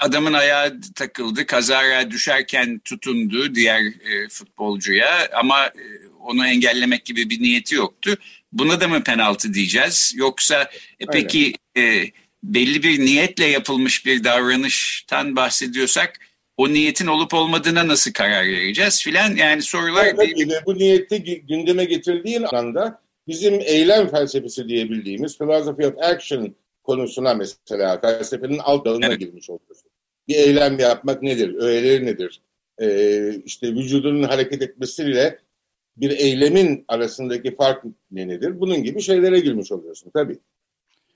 adamın 0.00 0.32
ayağı 0.32 0.80
takıldı, 0.94 1.46
kazara 1.46 2.10
düşerken 2.10 2.80
tutundu 2.84 3.54
diğer 3.54 3.80
e, 3.80 4.28
futbolcuya 4.28 5.28
ama 5.34 5.66
e, 5.66 5.82
onu 6.20 6.46
engellemek 6.46 7.04
gibi 7.04 7.30
bir 7.30 7.42
niyeti 7.42 7.74
yoktu. 7.74 8.14
Buna 8.52 8.80
da 8.80 8.88
mı 8.88 9.04
penaltı 9.04 9.54
diyeceğiz? 9.54 10.12
Yoksa 10.16 10.70
e, 11.00 11.06
peki 11.12 11.54
e, 11.76 12.04
belli 12.42 12.82
bir 12.82 13.00
niyetle 13.00 13.44
yapılmış 13.44 14.06
bir 14.06 14.24
davranıştan 14.24 15.36
bahsediyorsak 15.36 16.20
o 16.56 16.68
niyetin 16.68 17.06
olup 17.06 17.34
olmadığına 17.34 17.88
nasıl 17.88 18.12
karar 18.12 18.46
vereceğiz 18.46 19.02
filan 19.02 19.36
yani 19.36 19.62
sorular. 19.62 20.06
Evet, 20.06 20.36
bir... 20.36 20.66
Bu 20.66 20.78
niyeti 20.78 21.22
gündeme 21.46 21.84
getirdiğin 21.84 22.42
anda 22.52 23.00
bizim 23.28 23.60
eylem 23.60 24.10
felsefesi 24.10 24.68
diyebildiğimiz 24.68 25.38
philosophy 25.38 25.86
of 25.86 25.98
action 26.02 26.54
konusuna 26.82 27.34
mesela 27.34 28.00
felsefenin 28.00 28.58
alt 28.58 28.84
dalına 28.84 29.06
evet. 29.06 29.20
girmiş 29.20 29.50
oluyorsun. 29.50 29.87
Bir 30.28 30.34
eylem 30.34 30.78
yapmak 30.78 31.22
nedir? 31.22 31.54
Öğeleri 31.54 32.06
nedir? 32.06 32.40
Ee, 32.78 33.34
işte 33.44 33.68
vücudunun 33.68 34.22
hareket 34.22 34.62
etmesiyle 34.62 35.38
bir 35.96 36.10
eylemin 36.10 36.84
arasındaki 36.88 37.56
fark 37.56 37.84
nedir? 38.10 38.60
Bunun 38.60 38.82
gibi 38.82 39.02
şeylere 39.02 39.40
girmiş 39.40 39.72
oluyorsun 39.72 40.10
tabii. 40.14 40.38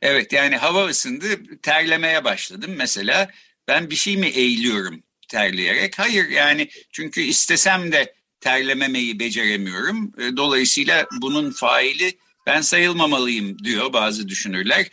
Evet 0.02 0.32
yani 0.32 0.56
hava 0.56 0.86
ısındı 0.86 1.26
terlemeye 1.62 2.24
başladım 2.24 2.70
mesela. 2.76 3.30
Ben 3.68 3.90
bir 3.90 3.94
şey 3.94 4.16
mi 4.16 4.26
eğiliyorum 4.26 5.02
terleyerek? 5.28 5.98
Hayır 5.98 6.28
yani 6.28 6.68
çünkü 6.92 7.20
istesem 7.20 7.92
de 7.92 8.14
terlememeyi 8.40 9.18
beceremiyorum. 9.18 10.12
E, 10.18 10.36
dolayısıyla 10.36 11.06
bunun 11.22 11.50
faili 11.50 12.12
ben 12.46 12.60
sayılmamalıyım 12.60 13.64
diyor 13.64 13.92
bazı 13.92 14.28
düşünürler. 14.28 14.86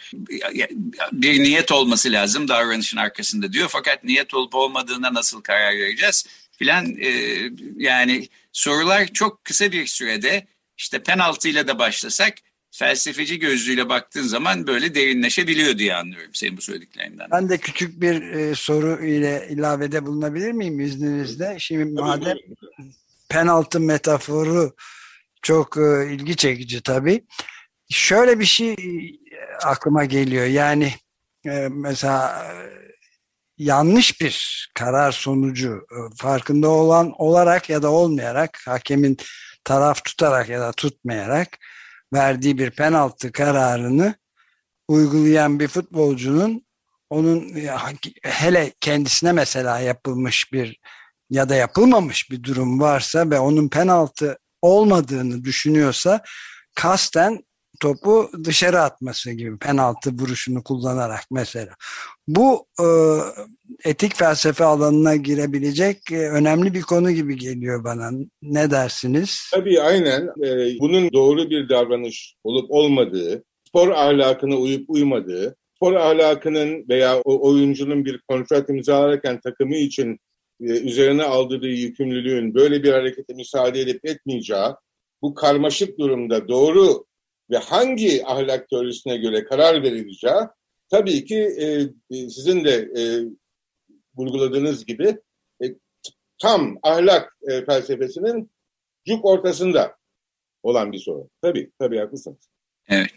Bir 1.12 1.44
niyet 1.44 1.72
olması 1.72 2.12
lazım 2.12 2.48
davranışın 2.48 2.98
arkasında 2.98 3.53
diyor. 3.53 3.68
Fakat 3.72 4.03
niyet 4.03 4.34
olup 4.34 4.56
olmadığına 4.56 5.13
nasıl 5.13 5.41
karar 5.41 5.74
vereceğiz? 5.74 6.25
Filan 6.51 6.96
e, 7.00 7.41
yani 7.77 8.27
sorular 8.53 9.08
çok 9.08 9.46
kısa 9.46 9.72
bir 9.72 9.88
sürede 9.88 10.48
işte 10.77 11.03
penaltıyla 11.03 11.68
da 11.68 11.79
başlasak 11.79 12.34
felsefeci 12.72 13.39
gözlüğüyle 13.39 13.89
baktığın 13.89 14.24
zaman 14.24 14.68
böyle 14.68 14.96
derinleşebiliyor 14.96 15.77
diye 15.77 15.96
anlıyorum 15.96 16.32
senin 16.34 16.58
bu 16.58 16.62
söylediklerinden. 16.62 17.27
Ben 17.32 17.50
de 17.50 17.58
küçük 17.58 18.01
bir 18.01 18.22
e, 18.22 18.56
soru 18.56 19.06
ile 19.06 19.48
ilavede 19.51 20.06
bulunabilir 20.06 20.51
miyim 20.51 20.79
izninizle? 20.79 21.58
Şimdi 21.60 21.86
madem 22.01 22.38
penaltı 23.29 23.79
metaforu 23.79 24.75
çok 25.41 25.77
e, 25.77 26.13
ilgi 26.13 26.36
çekici 26.36 26.81
tabii. 26.81 27.25
Şöyle 27.89 28.39
bir 28.39 28.46
şey 28.46 28.74
e, 28.74 28.77
aklıma 29.63 30.05
geliyor. 30.05 30.46
Yani 30.46 30.93
e, 31.46 31.67
mesela 31.72 32.46
yanlış 33.58 34.22
bir 34.22 34.69
karar 34.75 35.12
sonucu 35.12 35.86
farkında 36.17 36.69
olan 36.69 37.13
olarak 37.17 37.69
ya 37.69 37.84
da 37.84 37.91
olmayarak 37.91 38.58
hakemin 38.65 39.17
taraf 39.63 40.03
tutarak 40.05 40.50
ya 40.50 40.62
da 40.62 40.72
tutmayarak 40.72 41.58
verdiği 42.13 42.58
bir 42.58 42.72
penaltı 42.72 43.31
kararını 43.31 44.15
uygulayan 44.88 45.60
bir 45.60 45.67
futbolcunun 45.67 46.65
onun 47.10 47.55
hele 48.24 48.74
kendisine 48.81 49.31
mesela 49.31 49.79
yapılmış 49.79 50.53
bir 50.53 50.79
ya 51.29 51.50
da 51.50 51.55
yapılmamış 51.55 52.31
bir 52.31 52.43
durum 52.43 52.79
varsa 52.79 53.29
ve 53.29 53.39
onun 53.39 53.69
penaltı 53.69 54.38
olmadığını 54.62 55.44
düşünüyorsa 55.44 56.22
kasten 56.75 57.39
topu 57.80 58.30
dışarı 58.44 58.82
atması 58.82 59.32
gibi 59.32 59.58
penaltı 59.58 60.12
vuruşunu 60.12 60.63
kullanarak 60.63 61.24
mesela. 61.32 61.74
Bu 62.28 62.66
e, 62.80 62.88
etik 63.89 64.16
felsefe 64.16 64.63
alanına 64.63 65.16
girebilecek 65.16 66.12
e, 66.12 66.30
önemli 66.30 66.74
bir 66.74 66.82
konu 66.82 67.12
gibi 67.12 67.38
geliyor 67.38 67.84
bana. 67.84 68.12
Ne 68.42 68.72
dersiniz? 68.72 69.50
Tabii 69.54 69.82
aynen. 69.82 70.22
E, 70.46 70.80
bunun 70.80 71.12
doğru 71.13 71.50
bir 71.50 71.70
davranış 71.70 72.36
olup 72.44 72.72
olmadığı, 72.72 73.44
spor 73.68 73.89
ahlakına 73.89 74.56
uyup 74.56 74.89
uymadığı, 74.89 75.56
spor 75.75 75.94
ahlakının 75.94 76.86
veya 76.89 77.22
o 77.22 77.50
oyuncunun 77.50 78.06
bir 78.06 78.22
kontrat 78.28 78.70
imzalarken 78.70 79.39
takımı 79.39 79.75
için 79.75 80.20
üzerine 80.60 81.24
aldığı 81.24 81.68
yükümlülüğün 81.68 82.56
böyle 82.56 82.84
bir 82.84 82.92
harekete 82.92 83.34
müsaade 83.34 83.82
edip 83.82 84.06
etmeyeceği 84.06 84.68
bu 85.22 85.34
karmaşık 85.34 86.00
durumda 86.00 86.48
doğru 86.48 87.06
ve 87.51 87.58
hangi 87.58 88.25
ahlak 88.25 88.70
teorisine 88.70 89.18
göre 89.18 89.44
karar 89.44 89.84
verileceği 89.84 90.42
tabii 90.89 91.25
ki 91.25 91.38
e, 91.38 91.66
e, 92.18 92.30
sizin 92.30 92.66
de 92.66 92.89
e, 92.98 93.01
vurguladığınız 94.16 94.86
gibi 94.86 95.18
e, 95.63 95.66
tam 96.38 96.80
ahlak 96.84 97.38
e, 97.50 97.66
felsefesinin 97.66 98.51
cuk 99.06 99.25
ortasında 99.25 99.96
olan 100.63 100.92
bir 100.92 101.00
sorun. 101.00 101.30
Tabii, 101.42 101.72
tabii 101.80 101.98
haklısınız. 101.98 102.50
Evet. 102.89 103.10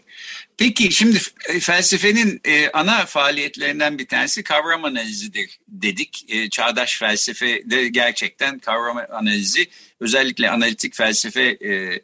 Peki 0.59 0.93
şimdi 0.93 1.19
e, 1.49 1.61
felsefenin 1.61 2.41
e, 2.45 2.69
ana 2.71 3.07
faaliyetlerinden 3.07 3.99
bir 3.99 4.07
tanesi 4.07 4.43
kavram 4.43 4.85
analizidir 4.85 5.59
dedik. 5.69 6.25
E, 6.29 6.49
çağdaş 6.49 6.99
felsefe 6.99 7.62
de 7.71 7.88
gerçekten 7.88 8.59
kavram 8.59 8.97
analizi 9.11 9.67
özellikle 10.00 10.50
analitik 10.50 10.95
felsefe 10.95 11.43
e, 11.43 12.00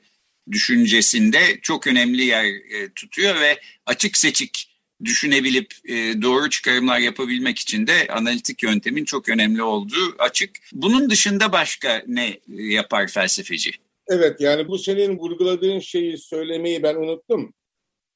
düşüncesinde 0.51 1.59
çok 1.63 1.87
önemli 1.87 2.25
yer 2.25 2.47
tutuyor 2.95 3.41
ve 3.41 3.61
açık 3.87 4.17
seçik 4.17 4.69
düşünebilip 5.05 5.75
doğru 6.23 6.51
çıkarımlar 6.51 6.99
yapabilmek 6.99 7.59
için 7.59 7.87
de 7.87 8.07
analitik 8.11 8.63
yöntemin 8.63 9.05
çok 9.05 9.29
önemli 9.29 9.63
olduğu 9.63 10.17
açık. 10.19 10.51
Bunun 10.73 11.11
dışında 11.11 11.53
başka 11.53 12.03
ne 12.07 12.39
yapar 12.49 13.09
felsefeci? 13.09 13.73
Evet 14.11 14.41
yani 14.41 14.69
bu 14.69 14.79
senin 14.79 15.19
vurguladığın 15.19 15.79
şeyi 15.79 16.19
söylemeyi 16.19 16.83
ben 16.83 16.95
unuttum. 16.95 17.55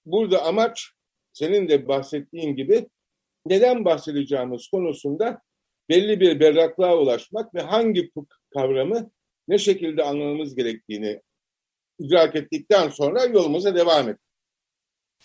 Burada 0.06 0.42
amaç 0.42 0.90
senin 1.32 1.68
de 1.68 1.88
bahsettiğin 1.88 2.56
gibi 2.56 2.88
neden 3.46 3.84
bahsedeceğimiz 3.84 4.68
konusunda 4.68 5.40
belli 5.88 6.20
bir 6.20 6.40
berraklığa 6.40 6.98
ulaşmak 6.98 7.54
ve 7.54 7.60
hangi 7.60 8.10
kavramı 8.54 9.10
ne 9.48 9.58
şekilde 9.58 10.02
anlamamız 10.02 10.54
gerektiğini 10.54 11.20
idrak 11.98 12.36
ettikten 12.36 12.88
sonra 12.88 13.24
yolumuza 13.24 13.74
devam 13.74 14.08
ettik. 14.08 14.26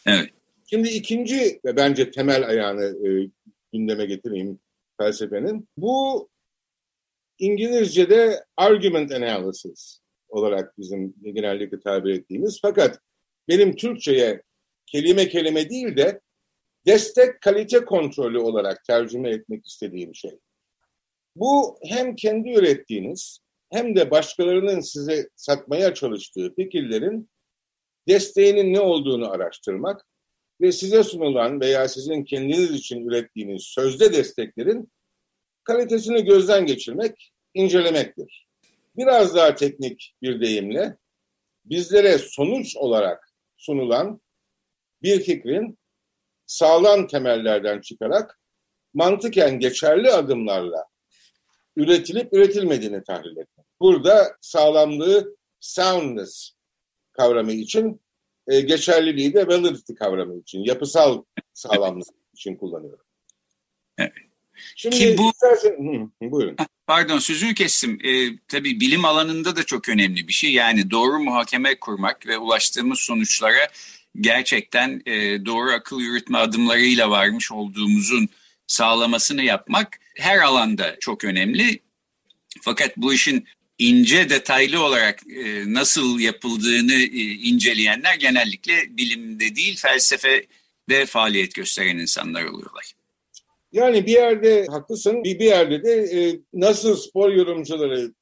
Evet. 0.07 0.29
Şimdi 0.69 0.89
ikinci 0.89 1.59
ve 1.65 1.75
bence 1.75 2.11
temel 2.11 2.47
ayağını 2.47 3.07
e, 3.07 3.29
gündeme 3.73 4.05
getireyim 4.05 4.59
felsefenin. 4.97 5.69
Bu 5.77 6.29
İngilizce'de 7.39 8.45
argument 8.57 9.11
analysis 9.11 9.99
olarak 10.29 10.77
bizim 10.77 11.15
genellikle 11.23 11.79
tabir 11.79 12.13
ettiğimiz 12.13 12.59
fakat 12.61 12.99
benim 13.47 13.75
Türkçe'ye 13.75 14.41
kelime 14.85 15.27
kelime 15.27 15.69
değil 15.69 15.97
de 15.97 16.21
destek 16.85 17.41
kalite 17.41 17.85
kontrolü 17.85 18.39
olarak 18.39 18.83
tercüme 18.83 19.29
etmek 19.29 19.67
istediğim 19.67 20.15
şey. 20.15 20.39
Bu 21.35 21.77
hem 21.83 22.15
kendi 22.15 22.49
ürettiğiniz 22.49 23.39
hem 23.71 23.95
de 23.95 24.11
başkalarının 24.11 24.79
size 24.79 25.29
satmaya 25.35 25.93
çalıştığı 25.93 26.55
fikirlerin 26.55 27.29
desteğinin 28.07 28.73
ne 28.73 28.79
olduğunu 28.79 29.31
araştırmak 29.31 30.05
ve 30.61 30.71
size 30.71 31.03
sunulan 31.03 31.61
veya 31.61 31.87
sizin 31.87 32.23
kendiniz 32.23 32.71
için 32.71 33.07
ürettiğiniz 33.07 33.63
sözde 33.63 34.13
desteklerin 34.13 34.91
kalitesini 35.63 36.25
gözden 36.25 36.65
geçirmek, 36.65 37.33
incelemektir. 37.53 38.46
Biraz 38.97 39.35
daha 39.35 39.55
teknik 39.55 40.15
bir 40.21 40.41
deyimle 40.41 40.97
bizlere 41.65 42.17
sonuç 42.17 42.77
olarak 42.77 43.33
sunulan 43.57 44.21
bir 45.01 45.19
fikrin 45.23 45.79
sağlam 46.45 47.07
temellerden 47.07 47.81
çıkarak 47.81 48.39
mantıken 48.93 49.59
geçerli 49.59 50.11
adımlarla 50.11 50.85
üretilip 51.75 52.33
üretilmediğini 52.33 53.03
tahlil 53.03 53.37
etmek. 53.37 53.65
Burada 53.79 54.37
sağlamlığı 54.41 55.35
soundness 55.59 56.51
kavramı 57.11 57.51
için, 57.51 58.01
e, 58.47 58.61
geçerliliği 58.61 59.33
de 59.33 59.47
validity 59.47 59.93
kavramı 59.93 60.39
için, 60.39 60.63
yapısal 60.63 61.23
sağlamlık 61.53 62.07
için 62.33 62.55
kullanıyorum. 62.55 63.05
Evet. 63.97 64.11
Şimdi 64.75 64.95
Ki 64.95 65.15
bu 65.17 65.29
istersen, 65.29 65.71
hı, 66.21 66.31
buyurun. 66.31 66.55
Pardon 66.87 67.19
sözünü 67.19 67.53
kestim. 67.53 67.99
Ee, 68.03 68.37
tabii 68.47 68.79
bilim 68.79 69.05
alanında 69.05 69.55
da 69.55 69.63
çok 69.63 69.89
önemli 69.89 70.27
bir 70.27 70.33
şey. 70.33 70.53
Yani 70.53 70.91
doğru 70.91 71.19
muhakeme 71.19 71.79
kurmak 71.79 72.27
ve 72.27 72.37
ulaştığımız 72.37 72.99
sonuçlara 72.99 73.69
gerçekten 74.21 75.01
e, 75.05 75.45
doğru 75.45 75.71
akıl 75.71 75.99
yürütme 76.01 76.37
adımlarıyla 76.37 77.09
varmış 77.09 77.51
olduğumuzun 77.51 78.29
sağlamasını 78.67 79.43
yapmak 79.43 79.99
her 80.15 80.39
alanda 80.39 80.95
çok 80.99 81.23
önemli. 81.23 81.79
Fakat 82.61 82.97
bu 82.97 83.13
işin 83.13 83.47
ince 83.77 84.29
detaylı 84.29 84.83
olarak 84.83 85.19
e, 85.29 85.73
nasıl 85.73 86.19
yapıldığını 86.19 86.93
e, 86.93 87.21
inceleyenler 87.33 88.15
genellikle 88.15 88.97
bilimde 88.97 89.55
değil 89.55 89.77
felsefede 89.77 91.05
faaliyet 91.05 91.55
gösteren 91.55 91.97
insanlar 91.97 92.43
oluyorlar. 92.43 92.96
Yani 93.71 94.05
bir 94.05 94.11
yerde 94.11 94.65
haklısın, 94.65 95.23
bir, 95.23 95.39
bir 95.39 95.45
yerde 95.45 95.83
de 95.83 95.91
e, 95.91 96.39
nasıl 96.53 96.95
spor 96.95 97.31
yorumcuları 97.31 98.13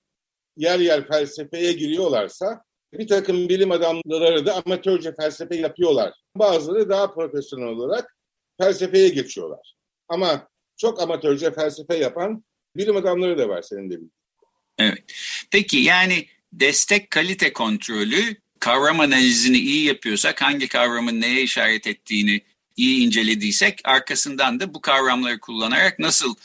yer 0.57 0.79
yer 0.79 1.07
felsefeye 1.07 1.73
giriyorlarsa 1.73 2.63
bir 2.93 3.07
takım 3.07 3.49
bilim 3.49 3.71
adamları 3.71 4.45
da 4.45 4.63
amatörce 4.65 5.15
felsefe 5.15 5.55
yapıyorlar. 5.55 6.13
Bazıları 6.35 6.89
daha 6.89 7.13
profesyonel 7.13 7.67
olarak 7.67 8.17
felsefeye 8.61 9.09
geçiyorlar. 9.09 9.75
Ama 10.07 10.47
çok 10.77 11.01
amatörce 11.01 11.51
felsefe 11.51 11.97
yapan 11.97 12.43
bilim 12.75 12.95
adamları 12.95 13.37
da 13.37 13.49
var 13.49 13.61
senin 13.61 13.89
de 13.89 13.93
bildiğin. 13.93 14.11
Evet. 14.77 15.03
Peki 15.51 15.77
yani 15.77 16.25
destek 16.53 17.11
kalite 17.11 17.53
kontrolü 17.53 18.35
kavram 18.59 18.99
analizini 18.99 19.57
iyi 19.57 19.85
yapıyorsak 19.85 20.41
hangi 20.41 20.67
kavramın 20.67 21.21
neye 21.21 21.41
işaret 21.41 21.87
ettiğini 21.87 22.41
iyi 22.77 23.05
incelediysek 23.05 23.81
arkasından 23.83 24.59
da 24.59 24.73
bu 24.73 24.81
kavramları 24.81 25.39
kullanarak 25.39 25.99
nasıl 25.99 26.35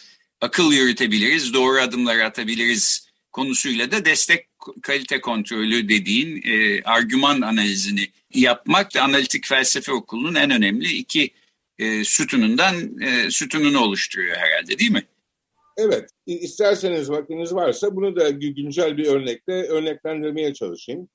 akıl 0.40 0.72
yürütebiliriz, 0.72 1.54
doğru 1.54 1.80
adımları 1.80 2.24
atabiliriz 2.24 3.10
konusuyla 3.32 3.90
da 3.90 4.04
destek 4.04 4.46
kalite 4.82 5.20
kontrolü 5.20 5.88
dediğin 5.88 6.42
e, 6.44 6.82
argüman 6.82 7.40
analizini 7.40 8.08
yapmak 8.34 8.94
da 8.94 9.02
analitik 9.02 9.46
felsefe 9.46 9.92
okulunun 9.92 10.34
en 10.34 10.50
önemli 10.50 10.92
iki 10.92 11.30
e, 11.78 12.04
sütunundan 12.04 13.00
e, 13.00 13.30
sütununu 13.30 13.80
oluşturuyor 13.80 14.36
herhalde 14.36 14.78
değil 14.78 14.90
mi? 14.90 15.04
Evet, 15.76 16.10
isterseniz 16.26 17.10
vaktiniz 17.10 17.54
varsa 17.54 17.96
bunu 17.96 18.16
da 18.16 18.30
güncel 18.30 18.96
bir 18.96 19.06
örnekle 19.06 19.52
örneklendirmeye 19.52 20.54
çalışayım. 20.54 21.08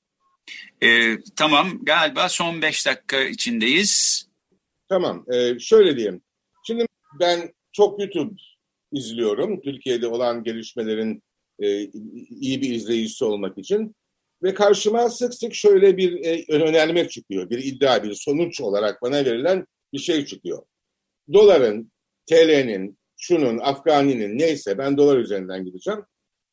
Ee, 0.82 1.18
tamam, 1.36 1.78
galiba 1.82 2.28
son 2.28 2.62
beş 2.62 2.86
dakika 2.86 3.20
içindeyiz. 3.20 4.25
Tamam, 4.88 5.24
ee, 5.32 5.58
şöyle 5.58 5.96
diyeyim. 5.96 6.22
Şimdi 6.66 6.86
ben 7.20 7.54
çok 7.72 8.00
YouTube 8.00 8.34
izliyorum, 8.92 9.60
Türkiye'de 9.60 10.06
olan 10.06 10.44
gelişmelerin 10.44 11.22
e, 11.58 11.80
iyi 12.40 12.62
bir 12.62 12.70
izleyicisi 12.70 13.24
olmak 13.24 13.58
için. 13.58 13.96
Ve 14.42 14.54
karşıma 14.54 15.10
sık 15.10 15.34
sık 15.34 15.54
şöyle 15.54 15.96
bir 15.96 16.24
e, 16.24 16.44
önerme 16.52 17.08
çıkıyor, 17.08 17.50
bir 17.50 17.58
iddia, 17.58 18.02
bir 18.02 18.14
sonuç 18.14 18.60
olarak 18.60 19.02
bana 19.02 19.24
verilen 19.24 19.66
bir 19.92 19.98
şey 19.98 20.26
çıkıyor. 20.26 20.62
Doların, 21.32 21.92
TL'nin, 22.26 22.98
şunun, 23.16 23.58
Afgani'nin 23.58 24.38
neyse 24.38 24.78
ben 24.78 24.96
dolar 24.96 25.18
üzerinden 25.18 25.64
gideceğim. 25.64 26.00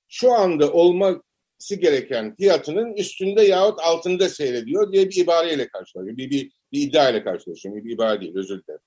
Şu 0.08 0.34
anda 0.34 0.72
olması 0.72 1.76
gereken 1.80 2.36
fiyatının 2.36 2.93
üstünde 2.93 3.43
yahut 3.43 3.80
altında 3.80 4.30
seyrediyor 4.30 4.93
diye 4.93 5.10
bir 5.10 5.15
ibareyle 5.15 5.67
karşılaşıyorum. 5.67 6.17
Bir, 6.17 6.30
bir, 6.30 6.52
bir 6.74 6.82
iddia 6.82 7.10
ile 7.10 7.24
karşılaşıyorum. 7.24 7.86
Bir 7.86 7.92
ibare 7.92 8.22
değil, 8.22 8.36
özür 8.36 8.64
dilerim. 8.64 8.82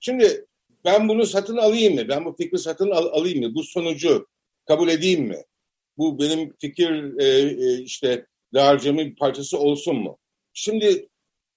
Şimdi 0.00 0.46
ben 0.84 1.08
bunu 1.08 1.26
satın 1.26 1.56
alayım 1.56 1.94
mı? 1.94 2.08
Ben 2.08 2.24
bu 2.24 2.36
fikri 2.36 2.58
satın 2.58 2.90
al 2.90 3.06
alayım 3.06 3.44
mı? 3.44 3.54
Bu 3.54 3.62
sonucu 3.62 4.26
kabul 4.66 4.88
edeyim 4.88 5.24
mi? 5.24 5.44
Bu 5.96 6.18
benim 6.18 6.56
fikir 6.60 7.18
e, 7.20 7.26
e, 7.64 7.78
işte 7.82 8.26
dağarcığımın 8.54 9.06
bir 9.06 9.16
parçası 9.16 9.58
olsun 9.58 9.96
mu? 9.96 10.18
Şimdi 10.52 11.08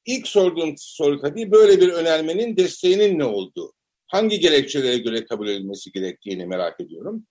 ilk 0.06 0.28
sorduğum 0.28 0.74
soru 0.78 1.22
tabii 1.22 1.52
böyle 1.52 1.82
bir 1.82 1.90
önermenin 1.90 2.58
desteğinin 2.58 3.20
ne 3.20 3.26
olduğu 3.26 3.74
hangi 4.08 4.40
gerekçelere 4.40 4.98
göre 4.98 5.26
kabul 5.26 5.48
edilmesi 5.48 5.92
gerektiğini 5.92 6.46
merak 6.46 6.82
ediyorum. 6.82 7.28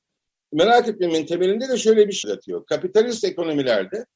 Merak 0.53 0.89
etmemin 0.89 1.27
temelinde 1.27 1.69
de 1.69 1.77
şöyle 1.77 2.09
bir 2.09 2.13
şey 2.13 2.33
atıyor. 2.33 2.67
Kapitalist 2.67 3.25
ekonomilerde 3.25 4.07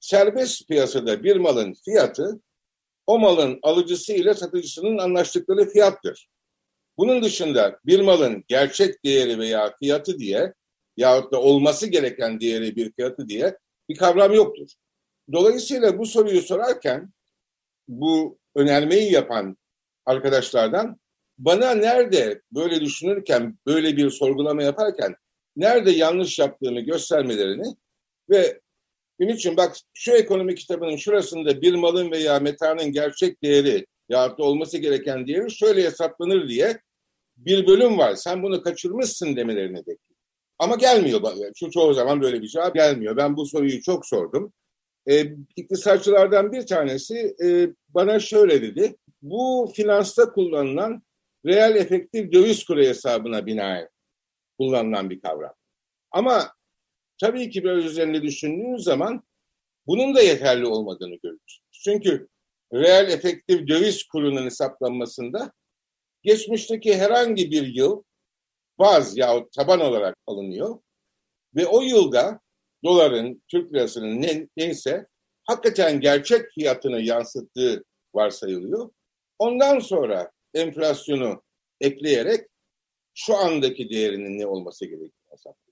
serbest 0.00 0.68
piyasada 0.68 1.24
bir 1.24 1.36
malın 1.36 1.74
fiyatı 1.84 2.40
o 3.06 3.18
malın 3.18 3.58
alıcısı 3.62 4.12
ile 4.12 4.34
satıcısının 4.34 4.98
anlaştıkları 4.98 5.68
fiyattır. 5.68 6.28
Bunun 6.98 7.22
dışında 7.22 7.78
bir 7.86 8.00
malın 8.00 8.44
gerçek 8.48 9.04
değeri 9.04 9.38
veya 9.38 9.74
fiyatı 9.78 10.18
diye 10.18 10.54
yahut 10.96 11.32
da 11.32 11.40
olması 11.40 11.86
gereken 11.86 12.40
değeri 12.40 12.76
bir 12.76 12.92
fiyatı 12.92 13.28
diye 13.28 13.58
bir 13.88 13.96
kavram 13.96 14.32
yoktur. 14.32 14.68
Dolayısıyla 15.32 15.98
bu 15.98 16.06
soruyu 16.06 16.42
sorarken 16.42 17.12
bu 17.88 18.38
önermeyi 18.54 19.12
yapan 19.12 19.56
arkadaşlardan 20.06 21.00
bana 21.38 21.74
nerede 21.74 22.42
böyle 22.52 22.80
düşünürken, 22.80 23.58
böyle 23.66 23.96
bir 23.96 24.10
sorgulama 24.10 24.62
yaparken 24.62 25.16
nerede 25.56 25.90
yanlış 25.90 26.38
yaptığını 26.38 26.80
göstermelerini 26.80 27.76
ve 28.30 28.60
için 29.18 29.56
bak 29.56 29.76
şu 29.94 30.12
ekonomi 30.12 30.54
kitabının 30.54 30.96
şurasında 30.96 31.62
bir 31.62 31.74
malın 31.74 32.10
veya 32.10 32.40
metanın 32.40 32.92
gerçek 32.92 33.42
değeri 33.42 33.86
yahut 34.08 34.40
olması 34.40 34.78
gereken 34.78 35.26
değeri 35.26 35.50
şöyle 35.50 35.84
hesaplanır 35.84 36.48
diye 36.48 36.80
bir 37.36 37.66
bölüm 37.66 37.98
var. 37.98 38.14
Sen 38.14 38.42
bunu 38.42 38.62
kaçırmışsın 38.62 39.36
demelerini 39.36 39.76
bekliyorum. 39.76 40.14
Ama 40.58 40.76
gelmiyor. 40.76 41.22
Şu 41.54 41.70
çoğu 41.70 41.94
zaman 41.94 42.22
böyle 42.22 42.42
bir 42.42 42.48
cevap 42.48 42.74
gelmiyor. 42.74 43.16
Ben 43.16 43.36
bu 43.36 43.46
soruyu 43.46 43.82
çok 43.82 44.06
sordum. 44.06 44.52
E, 45.10 45.24
iktisatçılardan 45.56 46.52
bir 46.52 46.66
tanesi 46.66 47.36
e, 47.44 47.68
bana 47.88 48.20
şöyle 48.20 48.62
dedi. 48.62 48.96
Bu 49.22 49.72
finansta 49.76 50.32
kullanılan 50.32 51.02
reel 51.46 51.76
efektif 51.76 52.32
döviz 52.32 52.64
kuru 52.64 52.80
hesabına 52.80 53.46
binaen 53.46 53.88
kullanılan 54.58 55.10
bir 55.10 55.20
kavram. 55.20 55.54
Ama 56.10 56.53
tabii 57.24 57.50
ki 57.50 57.64
böyle 57.64 57.86
üzerinde 57.86 58.22
düşündüğünüz 58.22 58.84
zaman 58.84 59.22
bunun 59.86 60.14
da 60.14 60.22
yeterli 60.22 60.66
olmadığını 60.66 61.14
görüyoruz. 61.14 61.60
Çünkü 61.72 62.28
reel 62.72 63.10
efektif 63.10 63.68
döviz 63.68 64.04
kurunun 64.04 64.44
hesaplanmasında 64.44 65.52
geçmişteki 66.22 66.96
herhangi 66.96 67.50
bir 67.50 67.66
yıl 67.66 68.02
baz 68.78 69.16
yahut 69.16 69.52
taban 69.52 69.80
olarak 69.80 70.16
alınıyor 70.26 70.78
ve 71.54 71.66
o 71.66 71.80
yılda 71.82 72.40
doların, 72.84 73.42
Türk 73.48 73.74
lirasının 73.74 74.22
ne, 74.22 74.48
neyse 74.56 75.06
hakikaten 75.44 76.00
gerçek 76.00 76.50
fiyatını 76.54 77.00
yansıttığı 77.00 77.84
varsayılıyor. 78.14 78.90
Ondan 79.38 79.78
sonra 79.78 80.30
enflasyonu 80.54 81.42
ekleyerek 81.80 82.46
şu 83.14 83.36
andaki 83.36 83.90
değerinin 83.90 84.38
ne 84.38 84.46
olması 84.46 84.84
gerektiğini 84.84 85.30
hesaplıyoruz. 85.30 85.63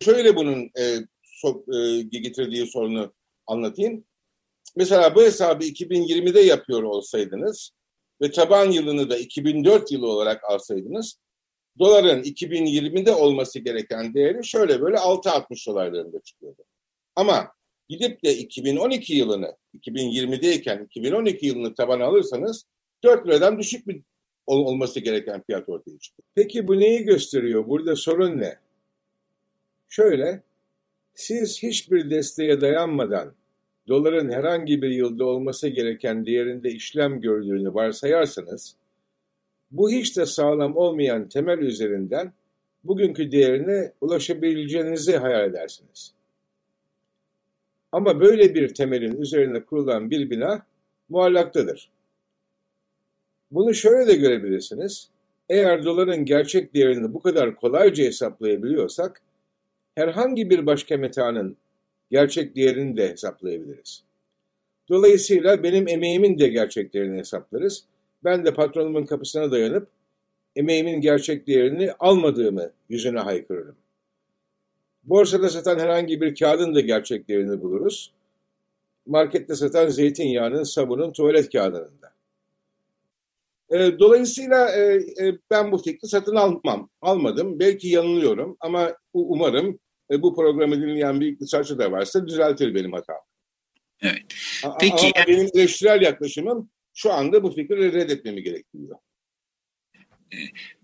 Şöyle 0.00 0.36
bunun 0.36 0.70
e, 0.78 0.96
so, 1.22 1.64
e, 1.74 2.02
getirdiği 2.02 2.66
sorunu 2.66 3.14
anlatayım. 3.46 4.04
Mesela 4.76 5.14
bu 5.14 5.22
hesabı 5.22 5.64
2020'de 5.64 6.40
yapıyor 6.40 6.82
olsaydınız 6.82 7.70
ve 8.22 8.30
taban 8.30 8.70
yılını 8.70 9.10
da 9.10 9.16
2004 9.16 9.92
yılı 9.92 10.08
olarak 10.08 10.44
alsaydınız 10.44 11.18
doların 11.78 12.22
2020'de 12.22 13.12
olması 13.12 13.58
gereken 13.58 14.14
değeri 14.14 14.46
şöyle 14.46 14.80
böyle 14.80 14.96
6.60 14.96 15.68
dolarlarında 15.68 16.20
çıkıyordu. 16.20 16.62
Ama 17.16 17.52
gidip 17.88 18.24
de 18.24 18.36
2012 18.36 19.14
yılını 19.14 19.56
2020'deyken 19.74 20.84
2012 20.84 21.46
yılını 21.46 21.74
taban 21.74 22.00
alırsanız 22.00 22.64
4 23.04 23.26
liradan 23.26 23.58
düşük 23.58 23.88
bir 23.88 24.02
olması 24.46 25.00
gereken 25.00 25.42
fiyat 25.46 25.68
ortaya 25.68 25.98
çıkıyor. 25.98 26.26
Peki 26.34 26.68
bu 26.68 26.80
neyi 26.80 27.02
gösteriyor? 27.02 27.68
Burada 27.68 27.96
sorun 27.96 28.38
ne? 28.38 28.58
Şöyle, 29.88 30.42
siz 31.14 31.62
hiçbir 31.62 32.10
desteğe 32.10 32.60
dayanmadan 32.60 33.34
doların 33.88 34.30
herhangi 34.30 34.82
bir 34.82 34.90
yılda 34.90 35.24
olması 35.24 35.68
gereken 35.68 36.26
değerinde 36.26 36.70
işlem 36.70 37.20
gördüğünü 37.20 37.74
varsayarsanız, 37.74 38.76
bu 39.70 39.90
hiç 39.90 40.16
de 40.16 40.26
sağlam 40.26 40.76
olmayan 40.76 41.28
temel 41.28 41.58
üzerinden 41.58 42.32
bugünkü 42.84 43.32
değerine 43.32 43.92
ulaşabileceğinizi 44.00 45.16
hayal 45.16 45.50
edersiniz. 45.50 46.14
Ama 47.92 48.20
böyle 48.20 48.54
bir 48.54 48.74
temelin 48.74 49.20
üzerine 49.20 49.64
kurulan 49.64 50.10
bir 50.10 50.30
bina 50.30 50.66
muallaktadır. 51.08 51.90
Bunu 53.50 53.74
şöyle 53.74 54.06
de 54.06 54.16
görebilirsiniz. 54.16 55.10
Eğer 55.48 55.84
doların 55.84 56.24
gerçek 56.24 56.74
değerini 56.74 57.14
bu 57.14 57.22
kadar 57.22 57.56
kolayca 57.56 58.04
hesaplayabiliyorsak, 58.04 59.22
herhangi 59.94 60.50
bir 60.50 60.66
başka 60.66 60.96
metanın 60.96 61.56
gerçek 62.10 62.56
değerini 62.56 62.96
de 62.96 63.08
hesaplayabiliriz. 63.08 64.04
Dolayısıyla 64.88 65.62
benim 65.62 65.88
emeğimin 65.88 66.38
de 66.38 66.48
gerçek 66.48 66.94
değerini 66.94 67.18
hesaplarız. 67.18 67.84
Ben 68.24 68.44
de 68.44 68.54
patronumun 68.54 69.06
kapısına 69.06 69.50
dayanıp 69.50 69.88
emeğimin 70.56 71.00
gerçek 71.00 71.46
değerini 71.46 71.92
almadığımı 71.92 72.70
yüzüne 72.88 73.18
haykırırım. 73.18 73.76
Borsada 75.04 75.48
satan 75.48 75.78
herhangi 75.78 76.20
bir 76.20 76.34
kağıdın 76.34 76.74
da 76.74 76.80
gerçek 76.80 77.28
değerini 77.28 77.62
buluruz. 77.62 78.12
Markette 79.06 79.54
satan 79.54 79.88
zeytinyağının, 79.88 80.62
sabunun, 80.62 81.12
tuvalet 81.12 81.52
kağıdının 81.52 81.90
da. 82.02 82.14
E, 83.70 83.98
dolayısıyla 83.98 84.70
e, 84.70 84.94
e, 84.94 85.38
ben 85.50 85.72
bu 85.72 85.78
fikri 85.78 86.08
satın 86.08 86.36
almam, 86.36 86.88
almadım. 87.00 87.60
Belki 87.60 87.88
yanılıyorum 87.88 88.56
ama 88.60 88.96
umarım 89.14 89.78
e, 90.10 90.22
bu 90.22 90.36
programı 90.36 90.76
dinleyen 90.76 91.20
bir 91.20 91.26
iktisatçı 91.26 91.78
da 91.78 91.92
varsa 91.92 92.26
düzeltir 92.26 92.74
benim 92.74 92.92
hatam. 92.92 93.16
Evet. 94.02 94.22
Peki. 94.80 95.12
Ama 95.16 95.26
benim 95.28 95.48
eleştirel 95.54 96.02
yaklaşımım 96.02 96.70
şu 96.94 97.12
anda 97.12 97.42
bu 97.42 97.54
fikri 97.54 97.92
reddetmemi 97.92 98.42
gerektiriyor. 98.42 98.98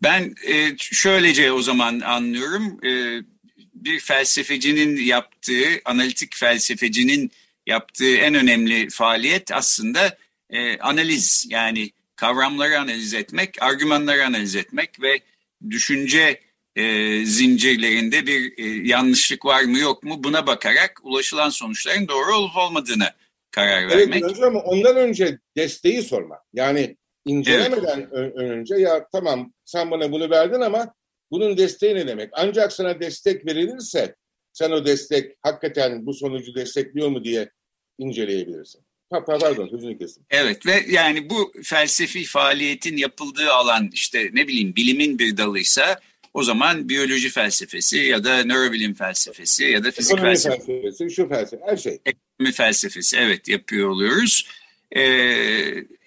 Ben 0.03 0.35
e, 0.49 0.77
şöylece 0.79 1.53
o 1.53 1.63
zaman 1.63 2.01
anlıyorum. 2.01 2.85
E, 2.85 3.23
bir 3.75 4.01
felsefecinin 4.01 4.97
yaptığı, 4.97 5.65
analitik 5.85 6.37
felsefecinin 6.37 7.31
yaptığı 7.67 8.17
en 8.17 8.35
önemli 8.35 8.89
faaliyet 8.91 9.53
aslında 9.53 10.17
e, 10.51 10.79
analiz. 10.79 11.47
Yani 11.51 11.91
kavramları 12.17 12.79
analiz 12.79 13.15
etmek, 13.15 13.63
argümanları 13.63 14.27
analiz 14.27 14.57
etmek 14.57 15.03
ve 15.03 15.21
düşünce 15.71 16.41
e, 16.77 17.25
zincirlerinde 17.25 18.27
bir 18.27 18.59
e, 18.59 18.89
yanlışlık 18.89 19.45
var 19.45 19.63
mı 19.63 19.79
yok 19.79 20.03
mu 20.03 20.25
buna 20.25 20.47
bakarak 20.47 21.01
ulaşılan 21.03 21.51
sonuçların 21.51 22.09
doğru 22.09 22.35
olup 22.37 22.57
olmadığını 22.57 23.09
karar 23.51 23.83
evet, 23.83 23.97
vermek. 23.97 24.23
Evet 24.23 24.43
ama 24.43 24.61
ondan 24.61 24.97
önce 24.97 25.39
desteği 25.57 26.03
sormak. 26.03 26.41
Yani 26.53 26.97
incelemeden 27.27 28.09
evet. 28.13 28.37
önce 28.37 28.75
ya 28.75 29.09
tamam 29.13 29.53
sen 29.65 29.91
bana 29.91 30.13
bunu 30.13 30.31
verdin 30.31 30.61
ama 30.61 30.95
bunun 31.31 31.57
desteği 31.57 31.95
ne 31.95 32.07
demek? 32.07 32.31
Ancak 32.33 32.73
sana 32.73 33.01
destek 33.01 33.47
verilirse 33.47 34.15
sen 34.53 34.71
o 34.71 34.85
destek 34.85 35.37
hakikaten 35.43 36.07
bu 36.07 36.15
sonucu 36.15 36.55
destekliyor 36.55 37.09
mu 37.09 37.25
diye 37.25 37.51
inceleyebilirsin. 37.99 38.83
Pardon 39.11 39.69
sözünü 39.69 39.99
kesin. 39.99 40.27
Evet 40.31 40.67
ve 40.67 40.85
yani 40.89 41.31
bu 41.31 41.53
felsefi 41.63 42.25
faaliyetin 42.25 42.97
yapıldığı 42.97 43.53
alan 43.53 43.91
işte 43.93 44.31
ne 44.33 44.49
bileyim 44.49 44.77
bilimin 44.77 45.19
bir 45.19 45.37
dalıysa 45.37 46.01
o 46.35 46.43
zaman 46.43 46.89
biyoloji 46.89 47.31
felsefesi 47.31 47.99
ya 47.99 48.25
da 48.25 48.45
nörobilim 48.45 48.95
felsefesi 48.95 49.65
ya 49.65 49.85
da 49.85 49.91
fizik 49.91 50.13
Ekonomi 50.13 50.29
felsefesi. 50.29 50.67
felsefesi. 50.67 51.15
Şu 51.15 51.29
felsefe 51.29 51.63
her 51.67 51.77
şey. 51.77 51.99
Ekonomi 52.07 52.53
felsefesi 52.53 53.17
evet 53.17 53.49
yapıyor 53.49 53.89
oluyoruz. 53.89 54.47
Ee, 54.97 55.03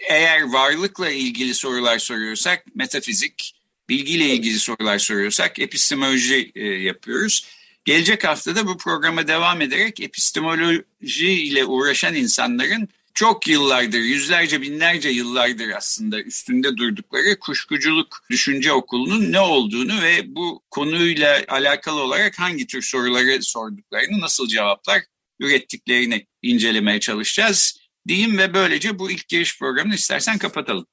eğer 0.09 0.41
varlıkla 0.53 1.09
ilgili 1.09 1.53
sorular 1.53 1.99
soruyorsak 1.99 2.75
metafizik, 2.75 3.55
bilgiyle 3.89 4.25
ilgili 4.25 4.59
sorular 4.59 4.99
soruyorsak 4.99 5.59
epistemoloji 5.59 6.51
e, 6.55 6.65
yapıyoruz. 6.65 7.47
Gelecek 7.85 8.23
haftada 8.23 8.67
bu 8.67 8.77
programa 8.77 9.27
devam 9.27 9.61
ederek 9.61 9.99
epistemoloji 9.99 11.31
ile 11.31 11.65
uğraşan 11.65 12.15
insanların 12.15 12.89
çok 13.13 13.47
yıllardır, 13.47 13.99
yüzlerce 13.99 14.61
binlerce 14.61 15.09
yıllardır 15.09 15.69
aslında 15.69 16.21
üstünde 16.21 16.77
durdukları 16.77 17.39
kuşkuculuk 17.39 18.07
düşünce 18.29 18.73
okulunun 18.73 19.31
ne 19.31 19.39
olduğunu 19.39 20.01
ve 20.01 20.35
bu 20.35 20.63
konuyla 20.71 21.41
alakalı 21.47 22.01
olarak 22.01 22.39
hangi 22.39 22.67
tür 22.67 22.81
soruları 22.81 23.41
sorduklarını, 23.41 24.21
nasıl 24.21 24.47
cevaplar 24.47 25.01
ürettiklerini 25.39 26.27
incelemeye 26.41 26.99
çalışacağız 26.99 27.79
diyeyim 28.07 28.37
ve 28.37 28.53
böylece 28.53 28.99
bu 28.99 29.11
ilk 29.11 29.27
giriş 29.27 29.59
programını 29.59 29.95
istersen 29.95 30.37
kapatalım. 30.37 30.85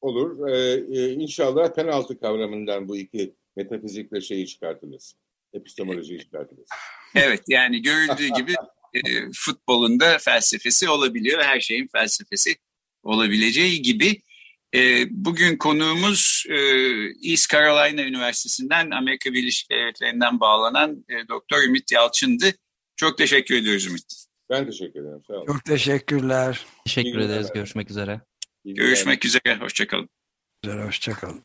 Olur. 0.00 0.48
Ee, 0.48 0.72
e, 0.98 1.12
inşallah 1.12 1.74
penaltı 1.74 2.20
kavramından 2.20 2.88
bu 2.88 2.96
iki 2.96 3.34
metafizikle 3.56 4.20
şeyi 4.20 4.46
çıkartırız. 4.46 5.16
Epistemolojiyi 5.52 6.20
çıkartırız. 6.20 6.68
Evet 7.14 7.42
yani 7.48 7.82
görüldüğü 7.82 8.28
gibi 8.28 8.54
e, 8.94 9.00
futbolun 9.34 10.00
da 10.00 10.18
felsefesi 10.18 10.88
olabiliyor. 10.88 11.42
Her 11.42 11.60
şeyin 11.60 11.88
felsefesi 11.92 12.56
olabileceği 13.02 13.82
gibi. 13.82 14.22
E, 14.74 15.06
bugün 15.10 15.56
konuğumuz 15.56 16.44
e, 16.48 16.56
East 17.30 17.52
Carolina 17.52 18.02
Üniversitesi'nden 18.02 18.90
Amerika 18.90 19.32
Birleşik 19.32 19.70
Devletleri'nden 19.70 20.40
bağlanan 20.40 21.04
e, 21.08 21.28
Doktor 21.28 21.62
Ümit 21.62 21.92
Yalçın'dı. 21.92 22.52
Çok 22.96 23.18
teşekkür 23.18 23.54
ediyoruz 23.54 23.86
Ümit. 23.86 24.24
Ben 24.50 24.66
teşekkür 24.66 25.00
ederim. 25.00 25.22
Sağ 25.26 25.34
olun. 25.34 25.46
Çok 25.46 25.64
teşekkürler. 25.64 26.66
Teşekkür 26.84 27.18
İyi 27.18 27.24
ederiz. 27.24 27.52
Görüşmek 27.54 27.90
üzere. 27.90 28.20
İyi 28.64 28.74
Görüşmek 28.74 29.24
üzere. 29.24 29.56
Hoşçakalın. 29.60 30.08
Hoşçakalın. 30.66 31.44